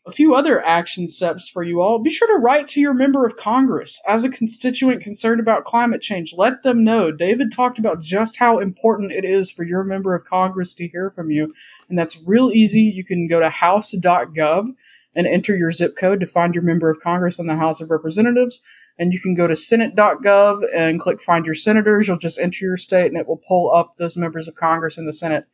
a 0.09 0.11
few 0.11 0.33
other 0.33 0.65
action 0.65 1.07
steps 1.07 1.47
for 1.47 1.61
you 1.61 1.81
all. 1.81 1.99
Be 1.99 2.09
sure 2.09 2.27
to 2.27 2.41
write 2.41 2.67
to 2.69 2.79
your 2.79 2.93
member 2.93 3.25
of 3.25 3.37
Congress 3.37 4.01
as 4.07 4.23
a 4.23 4.29
constituent 4.29 5.01
concerned 5.01 5.39
about 5.39 5.65
climate 5.65 6.01
change. 6.01 6.33
Let 6.35 6.63
them 6.63 6.83
know. 6.83 7.11
David 7.11 7.51
talked 7.51 7.77
about 7.77 8.01
just 8.01 8.37
how 8.37 8.59
important 8.59 9.11
it 9.11 9.23
is 9.23 9.51
for 9.51 9.63
your 9.63 9.83
member 9.83 10.15
of 10.15 10.25
Congress 10.25 10.73
to 10.75 10.87
hear 10.87 11.11
from 11.11 11.29
you. 11.29 11.53
And 11.89 11.99
that's 11.99 12.21
real 12.25 12.49
easy. 12.51 12.81
You 12.81 13.05
can 13.05 13.27
go 13.27 13.39
to 13.39 13.49
house.gov 13.49 14.69
and 15.15 15.27
enter 15.27 15.55
your 15.55 15.71
zip 15.71 15.95
code 15.97 16.19
to 16.21 16.27
find 16.27 16.55
your 16.55 16.63
member 16.63 16.89
of 16.89 17.01
Congress 17.01 17.37
in 17.37 17.47
the 17.47 17.55
House 17.55 17.81
of 17.81 17.91
Representatives. 17.91 18.61
And 18.97 19.13
you 19.13 19.19
can 19.19 19.35
go 19.35 19.47
to 19.47 19.55
senate.gov 19.55 20.63
and 20.73 20.99
click 20.99 21.21
find 21.21 21.45
your 21.45 21.55
senators. 21.55 22.07
You'll 22.07 22.17
just 22.17 22.39
enter 22.39 22.65
your 22.65 22.77
state 22.77 23.07
and 23.07 23.17
it 23.17 23.27
will 23.27 23.41
pull 23.47 23.73
up 23.73 23.97
those 23.97 24.17
members 24.17 24.47
of 24.47 24.55
Congress 24.55 24.97
in 24.97 25.05
the 25.05 25.13
Senate. 25.13 25.45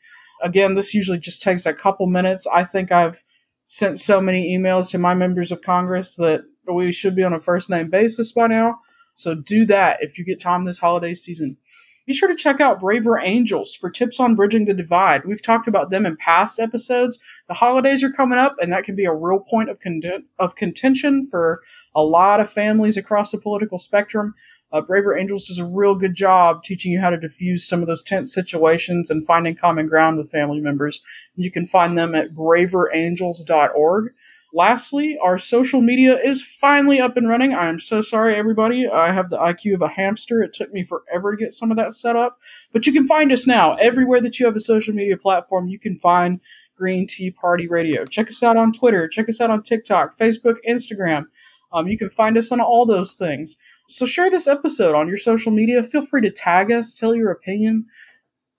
Again, 0.42 0.76
this 0.76 0.94
usually 0.94 1.20
just 1.20 1.42
takes 1.42 1.66
a 1.66 1.74
couple 1.74 2.08
minutes. 2.08 2.46
I 2.54 2.64
think 2.64 2.92
I've 2.92 3.24
sent 3.66 4.00
so 4.00 4.22
many 4.22 4.56
emails 4.58 4.90
to 4.92 4.98
my 4.98 5.14
members 5.14 5.52
of 5.52 5.62
Congress 5.62 6.16
that 6.16 6.44
we 6.72 6.92
should 6.92 7.16
be 7.16 7.24
on 7.24 7.34
a 7.34 7.42
first 7.42 7.70
name 7.70 7.90
basis 7.90 8.32
by 8.32 8.48
now. 8.48 8.76
So 9.16 9.34
do 9.34 9.66
that 9.68 9.98
if 10.02 10.18
you 10.18 10.26
get 10.26 10.40
time 10.40 10.66
this 10.66 10.80
holiday 10.80 11.14
season. 11.14 11.58
Be 12.06 12.14
sure 12.14 12.28
to 12.28 12.36
check 12.36 12.62
out 12.62 12.80
Braver 12.80 13.18
Angels 13.18 13.74
for 13.74 13.90
tips 13.90 14.20
on 14.20 14.36
bridging 14.36 14.66
the 14.66 14.76
divide. 14.76 15.26
We've 15.26 15.42
talked 15.42 15.68
about 15.68 15.90
them 15.90 16.06
in 16.06 16.18
past 16.18 16.60
episodes. 16.60 17.18
The 17.48 17.56
holidays 17.56 18.04
are 18.04 18.12
coming 18.12 18.38
up, 18.38 18.56
and 18.60 18.72
that 18.72 18.84
can 18.84 18.96
be 18.96 19.06
a 19.06 19.14
real 19.14 19.40
point 19.40 19.72
of, 19.72 19.80
con- 19.80 20.02
of 20.38 20.56
contention 20.56 21.28
for 21.28 21.64
a 21.96 22.04
lot 22.04 22.40
of 22.40 22.50
families 22.50 22.96
across 22.96 23.32
the 23.32 23.40
political 23.40 23.80
spectrum. 23.80 24.36
Uh, 24.76 24.82
Braver 24.82 25.18
Angels 25.18 25.46
does 25.46 25.58
a 25.58 25.64
real 25.64 25.96
good 25.96 26.16
job 26.16 26.62
teaching 26.62 26.92
you 26.92 27.00
how 27.00 27.10
to 27.10 27.18
diffuse 27.18 27.66
some 27.66 27.82
of 27.82 27.88
those 27.88 28.04
tense 28.04 28.34
situations 28.34 29.10
and 29.10 29.26
finding 29.26 29.56
common 29.56 29.88
ground 29.88 30.18
with 30.18 30.30
family 30.30 30.60
members. 30.60 31.02
You 31.38 31.50
can 31.50 31.66
find 31.66 31.98
them 31.98 32.14
at 32.14 32.34
braverangels.org. 32.34 34.14
Lastly, 34.54 35.18
our 35.24 35.38
social 35.38 35.80
media 35.80 36.18
is 36.18 36.42
finally 36.42 37.00
up 37.00 37.16
and 37.16 37.30
running. 37.30 37.54
I 37.54 37.68
am 37.68 37.80
so 37.80 38.02
sorry, 38.02 38.36
everybody. 38.36 38.86
I 38.86 39.14
have 39.14 39.30
the 39.30 39.38
IQ 39.38 39.76
of 39.76 39.82
a 39.82 39.88
hamster. 39.88 40.42
It 40.44 40.52
took 40.52 40.74
me 40.74 40.84
forever 40.84 41.32
to 41.32 41.42
get 41.42 41.54
some 41.54 41.72
of 41.72 41.78
that 41.78 41.94
set 41.94 42.18
up. 42.18 42.38
But 42.74 42.86
you 42.86 42.92
can 42.92 43.08
find 43.08 43.32
us 43.32 43.48
now. 43.48 43.76
Everywhere 43.76 44.20
that 44.20 44.42
you 44.42 44.46
have 44.46 44.58
a 44.58 44.62
social 44.62 44.94
media 44.94 45.16
platform, 45.16 45.70
you 45.70 45.80
can 45.80 45.98
find 46.00 46.42
Green 46.76 47.08
Tea 47.08 47.32
Party 47.32 47.70
Radio. 47.70 48.04
Check 48.04 48.28
us 48.28 48.44
out 48.44 48.58
on 48.58 48.74
Twitter. 48.74 49.08
Check 49.08 49.30
us 49.30 49.40
out 49.40 49.52
on 49.52 49.64
TikTok, 49.64 50.18
Facebook, 50.18 50.58
Instagram. 50.68 51.28
Um, 51.72 51.88
you 51.88 51.98
can 51.98 52.10
find 52.10 52.38
us 52.38 52.52
on 52.52 52.60
all 52.62 52.86
those 52.86 53.14
things. 53.14 53.56
So 53.88 54.06
share 54.06 54.30
this 54.30 54.48
episode 54.48 54.96
on 54.96 55.08
your 55.08 55.18
social 55.18 55.52
media. 55.52 55.84
Feel 55.84 56.06
free 56.06 56.22
to 56.22 56.32
tag 56.32 56.72
us, 56.72 56.94
tell 56.94 57.16
your 57.16 57.32
opinion. 57.32 57.86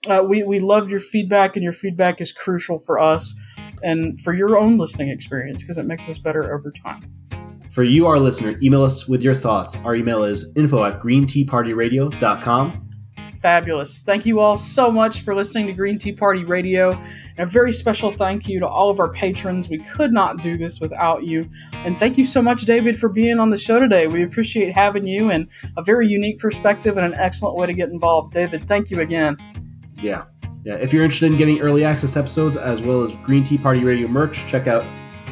Uh, 0.08 0.22
we, 0.26 0.42
we 0.44 0.60
love 0.60 0.88
your 0.88 1.00
feedback, 1.00 1.56
and 1.56 1.64
your 1.64 1.72
feedback 1.72 2.20
is 2.20 2.32
crucial 2.32 2.78
for 2.78 2.98
us 2.98 3.34
and 3.82 4.20
for 4.20 4.32
your 4.32 4.56
own 4.56 4.78
listening 4.78 5.08
experience 5.08 5.62
because 5.62 5.78
it 5.78 5.84
makes 5.84 6.08
us 6.08 6.18
better 6.18 6.54
over 6.54 6.70
time. 6.70 7.02
For 7.70 7.82
you, 7.82 8.06
our 8.06 8.18
listener, 8.18 8.58
email 8.62 8.82
us 8.82 9.08
with 9.08 9.22
your 9.22 9.34
thoughts. 9.34 9.76
Our 9.84 9.96
email 9.96 10.24
is 10.24 10.50
info 10.54 10.84
at 10.84 11.00
greenteapartyradio.com 11.02 12.85
fabulous. 13.46 14.00
Thank 14.00 14.26
you 14.26 14.40
all 14.40 14.56
so 14.56 14.90
much 14.90 15.20
for 15.20 15.32
listening 15.32 15.68
to 15.68 15.72
Green 15.72 16.00
Tea 16.00 16.10
Party 16.10 16.42
Radio. 16.42 16.90
And 17.36 17.38
a 17.38 17.46
very 17.46 17.70
special 17.70 18.10
thank 18.10 18.48
you 18.48 18.58
to 18.58 18.66
all 18.66 18.90
of 18.90 18.98
our 18.98 19.12
patrons. 19.12 19.68
We 19.68 19.78
could 19.78 20.12
not 20.12 20.42
do 20.42 20.56
this 20.56 20.80
without 20.80 21.22
you. 21.22 21.48
And 21.84 21.96
thank 21.96 22.18
you 22.18 22.24
so 22.24 22.42
much, 22.42 22.62
David, 22.62 22.98
for 22.98 23.08
being 23.08 23.38
on 23.38 23.50
the 23.50 23.56
show 23.56 23.78
today. 23.78 24.08
We 24.08 24.24
appreciate 24.24 24.72
having 24.72 25.06
you 25.06 25.30
and 25.30 25.46
a 25.76 25.82
very 25.84 26.08
unique 26.08 26.40
perspective 26.40 26.96
and 26.96 27.06
an 27.06 27.14
excellent 27.14 27.56
way 27.56 27.68
to 27.68 27.72
get 27.72 27.88
involved. 27.90 28.32
David, 28.32 28.66
thank 28.66 28.90
you 28.90 28.98
again. 28.98 29.36
Yeah. 30.02 30.24
Yeah. 30.64 30.74
If 30.74 30.92
you're 30.92 31.04
interested 31.04 31.30
in 31.30 31.38
getting 31.38 31.60
early 31.60 31.84
access 31.84 32.16
episodes 32.16 32.56
as 32.56 32.82
well 32.82 33.04
as 33.04 33.12
Green 33.12 33.44
Tea 33.44 33.58
Party 33.58 33.84
Radio 33.84 34.08
merch, 34.08 34.44
check 34.48 34.66
out 34.66 34.84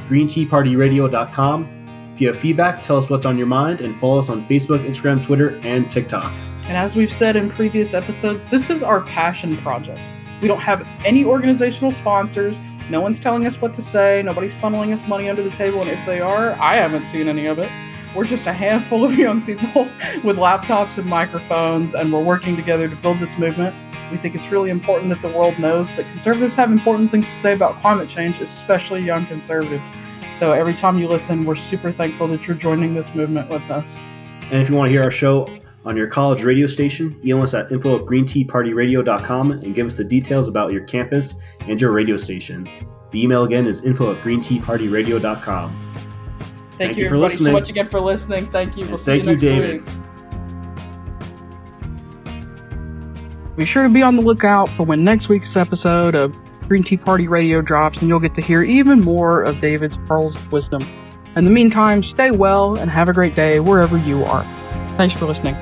greenteapartyradio.com. 0.08 1.68
If 2.14 2.20
you 2.20 2.28
have 2.28 2.38
feedback, 2.38 2.80
tell 2.84 2.96
us 2.96 3.10
what's 3.10 3.26
on 3.26 3.36
your 3.36 3.48
mind 3.48 3.80
and 3.80 3.98
follow 3.98 4.20
us 4.20 4.28
on 4.28 4.46
Facebook, 4.46 4.88
Instagram, 4.88 5.24
Twitter, 5.24 5.58
and 5.64 5.90
TikTok. 5.90 6.32
And 6.66 6.78
as 6.78 6.96
we've 6.96 7.12
said 7.12 7.36
in 7.36 7.50
previous 7.50 7.92
episodes, 7.92 8.46
this 8.46 8.70
is 8.70 8.82
our 8.82 9.02
passion 9.02 9.56
project. 9.58 10.00
We 10.40 10.48
don't 10.48 10.60
have 10.60 10.88
any 11.04 11.22
organizational 11.22 11.90
sponsors. 11.90 12.58
No 12.88 13.02
one's 13.02 13.20
telling 13.20 13.46
us 13.46 13.60
what 13.60 13.74
to 13.74 13.82
say. 13.82 14.22
Nobody's 14.24 14.54
funneling 14.54 14.92
us 14.92 15.06
money 15.06 15.28
under 15.28 15.42
the 15.42 15.50
table. 15.50 15.82
And 15.82 15.90
if 15.90 16.04
they 16.06 16.20
are, 16.20 16.52
I 16.52 16.76
haven't 16.76 17.04
seen 17.04 17.28
any 17.28 17.46
of 17.46 17.58
it. 17.58 17.70
We're 18.14 18.24
just 18.24 18.46
a 18.46 18.52
handful 18.52 19.04
of 19.04 19.14
young 19.18 19.42
people 19.42 19.84
with 20.22 20.38
laptops 20.38 20.96
and 20.96 21.06
microphones, 21.06 21.94
and 21.94 22.10
we're 22.12 22.22
working 22.22 22.56
together 22.56 22.88
to 22.88 22.96
build 22.96 23.18
this 23.18 23.36
movement. 23.38 23.74
We 24.10 24.16
think 24.16 24.34
it's 24.34 24.50
really 24.50 24.70
important 24.70 25.10
that 25.10 25.20
the 25.20 25.36
world 25.36 25.58
knows 25.58 25.94
that 25.96 26.06
conservatives 26.08 26.56
have 26.56 26.70
important 26.70 27.10
things 27.10 27.26
to 27.26 27.34
say 27.34 27.52
about 27.52 27.80
climate 27.80 28.08
change, 28.08 28.40
especially 28.40 29.02
young 29.02 29.26
conservatives. 29.26 29.90
So 30.38 30.52
every 30.52 30.74
time 30.74 30.98
you 30.98 31.08
listen, 31.08 31.44
we're 31.44 31.56
super 31.56 31.92
thankful 31.92 32.28
that 32.28 32.46
you're 32.46 32.56
joining 32.56 32.94
this 32.94 33.14
movement 33.14 33.50
with 33.50 33.62
us. 33.70 33.96
And 34.50 34.62
if 34.62 34.70
you 34.70 34.76
want 34.76 34.88
to 34.88 34.92
hear 34.92 35.02
our 35.02 35.10
show 35.10 35.48
on 35.84 35.96
your 35.96 36.06
college 36.06 36.42
radio 36.44 36.66
station, 36.66 37.18
email 37.24 37.42
us 37.42 37.54
at 37.54 37.70
info 37.70 37.98
at 37.98 38.06
greenteapartyradio.com 38.06 39.50
and 39.52 39.74
give 39.74 39.86
us 39.86 39.94
the 39.94 40.04
details 40.04 40.48
about 40.48 40.72
your 40.72 40.84
campus 40.84 41.34
and 41.68 41.80
your 41.80 41.92
radio 41.92 42.16
station. 42.16 42.66
The 43.10 43.22
email 43.22 43.44
again 43.44 43.66
is 43.66 43.84
info 43.84 44.14
at 44.14 44.22
greenteapartyradio.com. 44.22 45.80
Thank, 45.80 46.78
Thank 46.78 46.96
you, 46.96 47.04
you 47.04 47.08
for 47.08 47.14
everybody, 47.16 47.34
so 47.34 47.38
listening. 47.38 47.52
much 47.52 47.70
again 47.70 47.86
for 47.88 48.00
listening. 48.00 48.46
Thank 48.50 48.76
you. 48.76 48.86
We'll 48.86 48.98
see 48.98 49.20
Thank 49.20 49.24
you 49.24 49.28
you, 49.28 49.32
next 49.32 49.42
David. 49.42 49.84
week. 49.84 49.94
Be 53.56 53.64
sure 53.64 53.84
to 53.84 53.88
be 53.88 54.02
on 54.02 54.16
the 54.16 54.22
lookout 54.22 54.68
for 54.70 54.82
when 54.84 55.04
next 55.04 55.28
week's 55.28 55.56
episode 55.56 56.16
of 56.16 56.36
Green 56.66 56.82
Tea 56.82 56.96
Party 56.96 57.28
Radio 57.28 57.60
drops, 57.62 57.98
and 57.98 58.08
you'll 58.08 58.18
get 58.18 58.34
to 58.34 58.40
hear 58.40 58.64
even 58.64 59.00
more 59.00 59.42
of 59.42 59.60
David's 59.60 59.96
pearls 59.98 60.34
of 60.34 60.50
wisdom. 60.50 60.82
In 61.36 61.44
the 61.44 61.50
meantime, 61.50 62.02
stay 62.02 62.30
well 62.32 62.76
and 62.76 62.90
have 62.90 63.08
a 63.08 63.12
great 63.12 63.36
day 63.36 63.60
wherever 63.60 63.96
you 63.98 64.24
are. 64.24 64.44
Thanks 64.96 65.14
for 65.14 65.26
listening. 65.26 65.56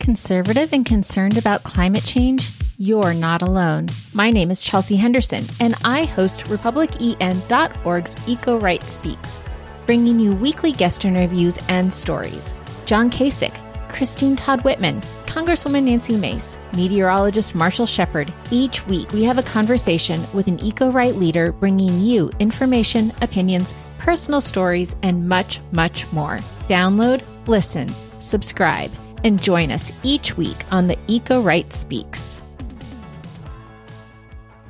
Conservative 0.00 0.72
and 0.72 0.84
concerned 0.84 1.38
about 1.38 1.62
climate 1.62 2.02
change? 2.02 2.50
You're 2.76 3.14
not 3.14 3.40
alone. 3.40 3.86
My 4.12 4.30
name 4.30 4.50
is 4.50 4.64
Chelsea 4.64 4.96
Henderson, 4.96 5.44
and 5.60 5.76
I 5.84 6.04
host 6.04 6.40
RepublicEN.org's 6.46 8.16
Eco 8.26 8.58
Right 8.58 8.82
Speaks, 8.82 9.38
bringing 9.86 10.18
you 10.18 10.32
weekly 10.32 10.72
guest 10.72 11.04
interviews 11.04 11.56
and 11.68 11.92
stories. 11.92 12.52
John 12.86 13.10
Kasich, 13.10 13.54
Christine 13.88 14.36
Todd 14.36 14.62
Whitman, 14.64 15.00
Congresswoman 15.26 15.84
Nancy 15.84 16.16
Mace, 16.16 16.58
meteorologist 16.74 17.54
Marshall 17.54 17.86
Shepherd. 17.86 18.32
Each 18.50 18.86
week, 18.86 19.10
we 19.12 19.22
have 19.24 19.38
a 19.38 19.42
conversation 19.42 20.20
with 20.32 20.46
an 20.46 20.58
eco 20.60 20.90
right 20.90 21.14
leader 21.14 21.52
bringing 21.52 22.00
you 22.00 22.30
information, 22.38 23.12
opinions, 23.22 23.74
personal 23.98 24.40
stories, 24.40 24.96
and 25.02 25.28
much, 25.28 25.60
much 25.72 26.10
more. 26.12 26.38
Download, 26.68 27.22
listen, 27.46 27.88
subscribe, 28.20 28.90
and 29.24 29.40
join 29.40 29.70
us 29.70 29.92
each 30.02 30.36
week 30.36 30.64
on 30.70 30.86
the 30.86 30.98
Eco 31.06 31.40
Right 31.40 31.72
Speaks. 31.72 32.42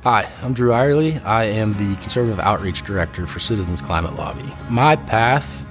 Hi, 0.03 0.29
I'm 0.41 0.53
Drew 0.53 0.71
Irely. 0.71 1.23
I 1.23 1.45
am 1.45 1.71
the 1.73 1.95
Conservative 2.01 2.39
Outreach 2.39 2.81
Director 2.81 3.25
for 3.25 3.39
Citizens 3.39 3.81
Climate 3.81 4.15
Lobby. 4.15 4.53
My 4.69 4.97
path 4.97 5.65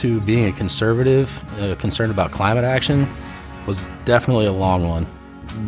to 0.00 0.20
being 0.22 0.46
a 0.46 0.52
conservative, 0.52 1.44
uh, 1.60 1.74
concerned 1.76 2.10
about 2.10 2.30
climate 2.30 2.64
action, 2.64 3.08
was 3.66 3.80
definitely 4.04 4.46
a 4.46 4.52
long 4.52 4.88
one. 4.88 5.06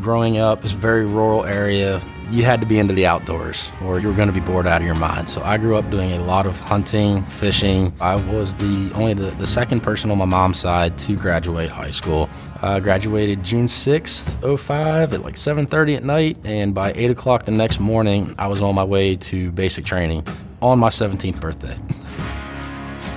Growing 0.01 0.39
up, 0.39 0.65
it's 0.65 0.73
a 0.73 0.77
very 0.77 1.05
rural 1.05 1.45
area. 1.45 2.01
You 2.31 2.45
had 2.45 2.61
to 2.61 2.67
be 2.67 2.79
into 2.79 2.95
the 2.95 3.05
outdoors 3.05 3.73
or 3.83 3.99
you 3.99 4.09
were 4.09 4.15
going 4.15 4.29
to 4.29 4.33
be 4.33 4.41
bored 4.41 4.67
out 4.67 4.81
of 4.81 4.87
your 4.87 4.97
mind. 4.97 5.29
So 5.29 5.43
I 5.43 5.59
grew 5.59 5.77
up 5.77 5.91
doing 5.91 6.13
a 6.13 6.23
lot 6.23 6.47
of 6.47 6.59
hunting, 6.61 7.25
fishing. 7.27 7.93
I 8.01 8.17
was 8.33 8.55
the 8.55 8.91
only 8.95 9.13
the, 9.13 9.33
the 9.33 9.47
second 9.47 9.83
person 9.83 10.11
on 10.11 10.17
my 10.17 10.25
mom's 10.25 10.59
side 10.59 10.97
to 10.99 11.17
graduate 11.17 11.71
high 11.71 11.91
school. 11.91 12.31
I 12.63 12.81
graduated 12.81 13.43
June 13.43 13.67
6th, 13.67 14.59
05 14.59 15.13
at 15.13 15.23
like 15.23 15.35
7.30 15.35 15.97
at 15.97 16.05
night. 16.05 16.39
And 16.45 16.73
by 16.73 16.93
8 16.95 17.11
o'clock 17.11 17.45
the 17.45 17.51
next 17.51 17.81
morning, 17.81 18.35
I 18.39 18.47
was 18.47 18.63
on 18.63 18.75
my 18.75 18.85
way 18.85 19.17
to 19.17 19.51
basic 19.51 19.85
training 19.85 20.25
on 20.63 20.79
my 20.79 20.89
17th 20.89 21.41
birthday. 21.41 21.77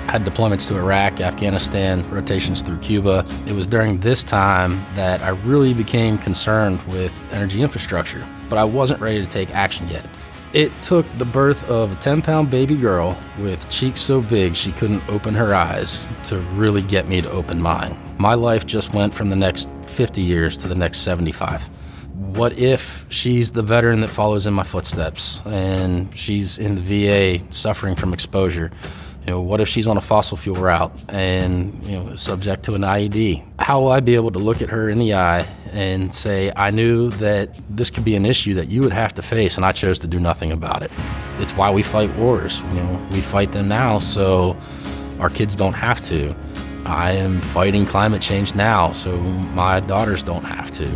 Had 0.07 0.23
deployments 0.23 0.67
to 0.69 0.77
Iraq, 0.77 1.19
Afghanistan, 1.19 2.09
rotations 2.09 2.61
through 2.61 2.77
Cuba. 2.77 3.25
It 3.47 3.53
was 3.53 3.67
during 3.67 3.99
this 3.99 4.23
time 4.23 4.79
that 4.95 5.21
I 5.21 5.29
really 5.29 5.73
became 5.73 6.17
concerned 6.17 6.81
with 6.83 7.11
energy 7.33 7.61
infrastructure, 7.61 8.25
but 8.47 8.57
I 8.57 8.63
wasn't 8.63 9.01
ready 9.01 9.19
to 9.19 9.27
take 9.27 9.53
action 9.53 9.89
yet. 9.89 10.05
It 10.53 10.71
took 10.79 11.05
the 11.13 11.25
birth 11.25 11.69
of 11.69 11.91
a 11.91 11.95
10 11.95 12.21
pound 12.21 12.49
baby 12.49 12.75
girl 12.75 13.17
with 13.39 13.67
cheeks 13.67 13.99
so 13.99 14.21
big 14.21 14.55
she 14.55 14.71
couldn't 14.71 15.05
open 15.09 15.33
her 15.33 15.53
eyes 15.53 16.07
to 16.25 16.39
really 16.53 16.81
get 16.81 17.09
me 17.09 17.19
to 17.19 17.29
open 17.31 17.61
mine. 17.61 17.97
My 18.17 18.35
life 18.35 18.65
just 18.65 18.93
went 18.93 19.13
from 19.13 19.29
the 19.29 19.35
next 19.35 19.69
50 19.83 20.21
years 20.21 20.55
to 20.57 20.69
the 20.69 20.75
next 20.75 20.99
75. 20.99 21.63
What 22.37 22.57
if 22.57 23.05
she's 23.09 23.51
the 23.51 23.63
veteran 23.63 23.99
that 23.99 24.07
follows 24.07 24.47
in 24.47 24.53
my 24.53 24.63
footsteps 24.63 25.41
and 25.45 26.15
she's 26.17 26.57
in 26.57 26.75
the 26.75 26.81
VA 27.39 27.43
suffering 27.51 27.95
from 27.95 28.13
exposure? 28.13 28.71
You 29.25 29.31
know, 29.31 29.41
what 29.41 29.59
if 29.59 29.67
she's 29.67 29.87
on 29.87 29.97
a 29.97 30.01
fossil 30.01 30.37
fuel 30.37 30.55
route 30.55 30.91
and 31.09 31.83
you 31.83 31.97
know 31.97 32.15
subject 32.15 32.63
to 32.65 32.75
an 32.75 32.81
IED? 32.81 33.43
How 33.57 33.81
will 33.81 33.89
I 33.89 33.99
be 33.99 34.13
able 34.13 34.31
to 34.31 34.39
look 34.39 34.61
at 34.61 34.69
her 34.69 34.87
in 34.87 34.99
the 34.99 35.15
eye 35.15 35.47
and 35.71 36.13
say, 36.13 36.51
I 36.55 36.69
knew 36.69 37.09
that 37.09 37.59
this 37.67 37.89
could 37.89 38.05
be 38.05 38.15
an 38.15 38.25
issue 38.25 38.53
that 38.53 38.67
you 38.67 38.81
would 38.81 38.93
have 38.93 39.15
to 39.15 39.23
face, 39.23 39.57
and 39.57 39.65
I 39.65 39.71
chose 39.71 39.97
to 39.99 40.07
do 40.07 40.19
nothing 40.19 40.51
about 40.51 40.83
it? 40.83 40.91
It's 41.39 41.53
why 41.53 41.71
we 41.71 41.81
fight 41.81 42.15
wars. 42.17 42.61
You 42.73 42.83
know, 42.83 43.07
we 43.11 43.19
fight 43.19 43.51
them 43.51 43.67
now 43.67 43.97
so 43.97 44.55
our 45.19 45.31
kids 45.31 45.55
don't 45.55 45.73
have 45.73 46.01
to. 46.01 46.35
I 46.85 47.13
am 47.13 47.41
fighting 47.41 47.87
climate 47.87 48.21
change 48.21 48.53
now 48.53 48.91
so 48.91 49.17
my 49.17 49.79
daughters 49.79 50.21
don't 50.21 50.43
have 50.43 50.71
to. 50.73 50.87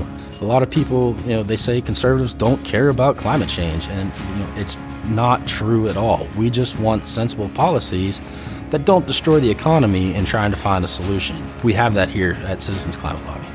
A 0.41 0.45
lot 0.45 0.61
of 0.61 0.69
people, 0.69 1.15
you 1.21 1.29
know, 1.29 1.41
they 1.41 1.57
say 1.57 1.81
conservatives 1.81 2.35
don't 2.35 2.63
care 2.63 2.89
about 2.89 3.17
climate 3.17 3.49
change, 3.49 3.87
and 3.87 4.11
you 4.29 4.35
know, 4.35 4.53
it's 4.55 4.77
not 5.09 5.47
true 5.47 5.87
at 5.87 5.97
all. 5.97 6.27
We 6.37 6.49
just 6.49 6.79
want 6.79 7.07
sensible 7.07 7.49
policies 7.49 8.21
that 8.69 8.85
don't 8.85 9.07
destroy 9.07 9.39
the 9.39 9.49
economy 9.49 10.13
in 10.13 10.25
trying 10.25 10.51
to 10.51 10.57
find 10.57 10.83
a 10.83 10.87
solution. 10.87 11.43
We 11.63 11.73
have 11.73 11.93
that 11.95 12.09
here 12.09 12.37
at 12.45 12.61
Citizens 12.61 12.95
Climate 12.95 13.25
Lobby. 13.25 13.45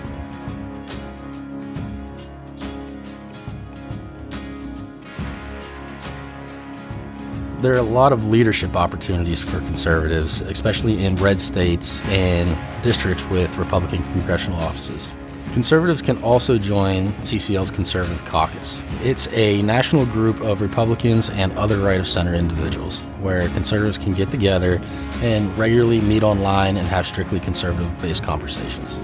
There 7.60 7.72
are 7.72 7.78
a 7.78 7.82
lot 7.82 8.12
of 8.12 8.26
leadership 8.26 8.76
opportunities 8.76 9.40
for 9.40 9.58
conservatives, 9.60 10.42
especially 10.42 11.02
in 11.02 11.16
red 11.16 11.40
states 11.40 12.02
and 12.08 12.54
districts 12.82 13.24
with 13.30 13.56
Republican 13.56 14.02
congressional 14.12 14.60
offices. 14.60 15.14
Conservatives 15.54 16.02
can 16.02 16.20
also 16.24 16.58
join 16.58 17.12
CCL's 17.22 17.70
Conservative 17.70 18.24
Caucus. 18.24 18.82
It's 19.02 19.32
a 19.32 19.62
national 19.62 20.04
group 20.06 20.40
of 20.40 20.60
Republicans 20.60 21.30
and 21.30 21.52
other 21.52 21.78
right 21.78 22.00
of 22.00 22.08
center 22.08 22.34
individuals 22.34 22.98
where 23.20 23.46
conservatives 23.50 23.96
can 23.96 24.14
get 24.14 24.32
together 24.32 24.80
and 25.22 25.56
regularly 25.56 26.00
meet 26.00 26.24
online 26.24 26.76
and 26.76 26.84
have 26.88 27.06
strictly 27.06 27.38
conservative 27.38 28.02
based 28.02 28.24
conversations. 28.24 28.98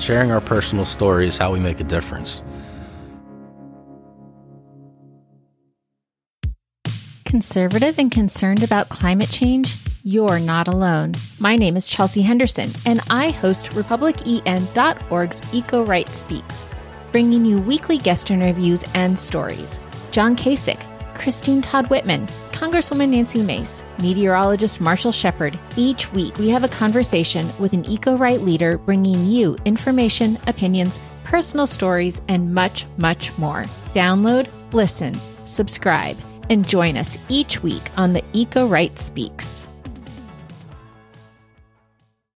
Sharing 0.00 0.32
our 0.32 0.40
personal 0.40 0.84
story 0.84 1.28
is 1.28 1.38
how 1.38 1.52
we 1.52 1.60
make 1.60 1.78
a 1.78 1.84
difference. 1.84 2.42
Conservative 7.28 7.98
and 7.98 8.10
concerned 8.10 8.62
about 8.62 8.88
climate 8.88 9.28
change? 9.28 9.76
You're 10.02 10.38
not 10.38 10.66
alone. 10.66 11.12
My 11.38 11.56
name 11.56 11.76
is 11.76 11.86
Chelsea 11.86 12.22
Henderson, 12.22 12.70
and 12.86 13.02
I 13.10 13.32
host 13.32 13.66
RepublicEN.org's 13.72 15.42
Eco 15.52 15.84
Right 15.84 16.08
Speaks, 16.08 16.64
bringing 17.12 17.44
you 17.44 17.58
weekly 17.58 17.98
guest 17.98 18.30
interviews 18.30 18.82
and 18.94 19.18
stories. 19.18 19.78
John 20.10 20.36
Kasich, 20.36 20.80
Christine 21.14 21.60
Todd 21.60 21.90
Whitman, 21.90 22.24
Congresswoman 22.52 23.10
Nancy 23.10 23.42
Mace, 23.42 23.82
meteorologist 24.00 24.80
Marshall 24.80 25.12
Shepherd. 25.12 25.58
Each 25.76 26.10
week, 26.12 26.34
we 26.38 26.48
have 26.48 26.64
a 26.64 26.68
conversation 26.68 27.46
with 27.58 27.74
an 27.74 27.84
eco 27.84 28.16
right 28.16 28.40
leader 28.40 28.78
bringing 28.78 29.26
you 29.26 29.54
information, 29.66 30.38
opinions, 30.46 30.98
personal 31.24 31.66
stories, 31.66 32.22
and 32.28 32.54
much, 32.54 32.86
much 32.96 33.36
more. 33.36 33.64
Download, 33.92 34.48
listen, 34.72 35.12
subscribe, 35.44 36.16
and 36.50 36.66
join 36.66 36.96
us 36.96 37.18
each 37.28 37.62
week 37.62 37.90
on 37.96 38.12
the 38.12 38.24
Eco 38.32 38.66
Right 38.66 38.98
Speaks. 38.98 39.67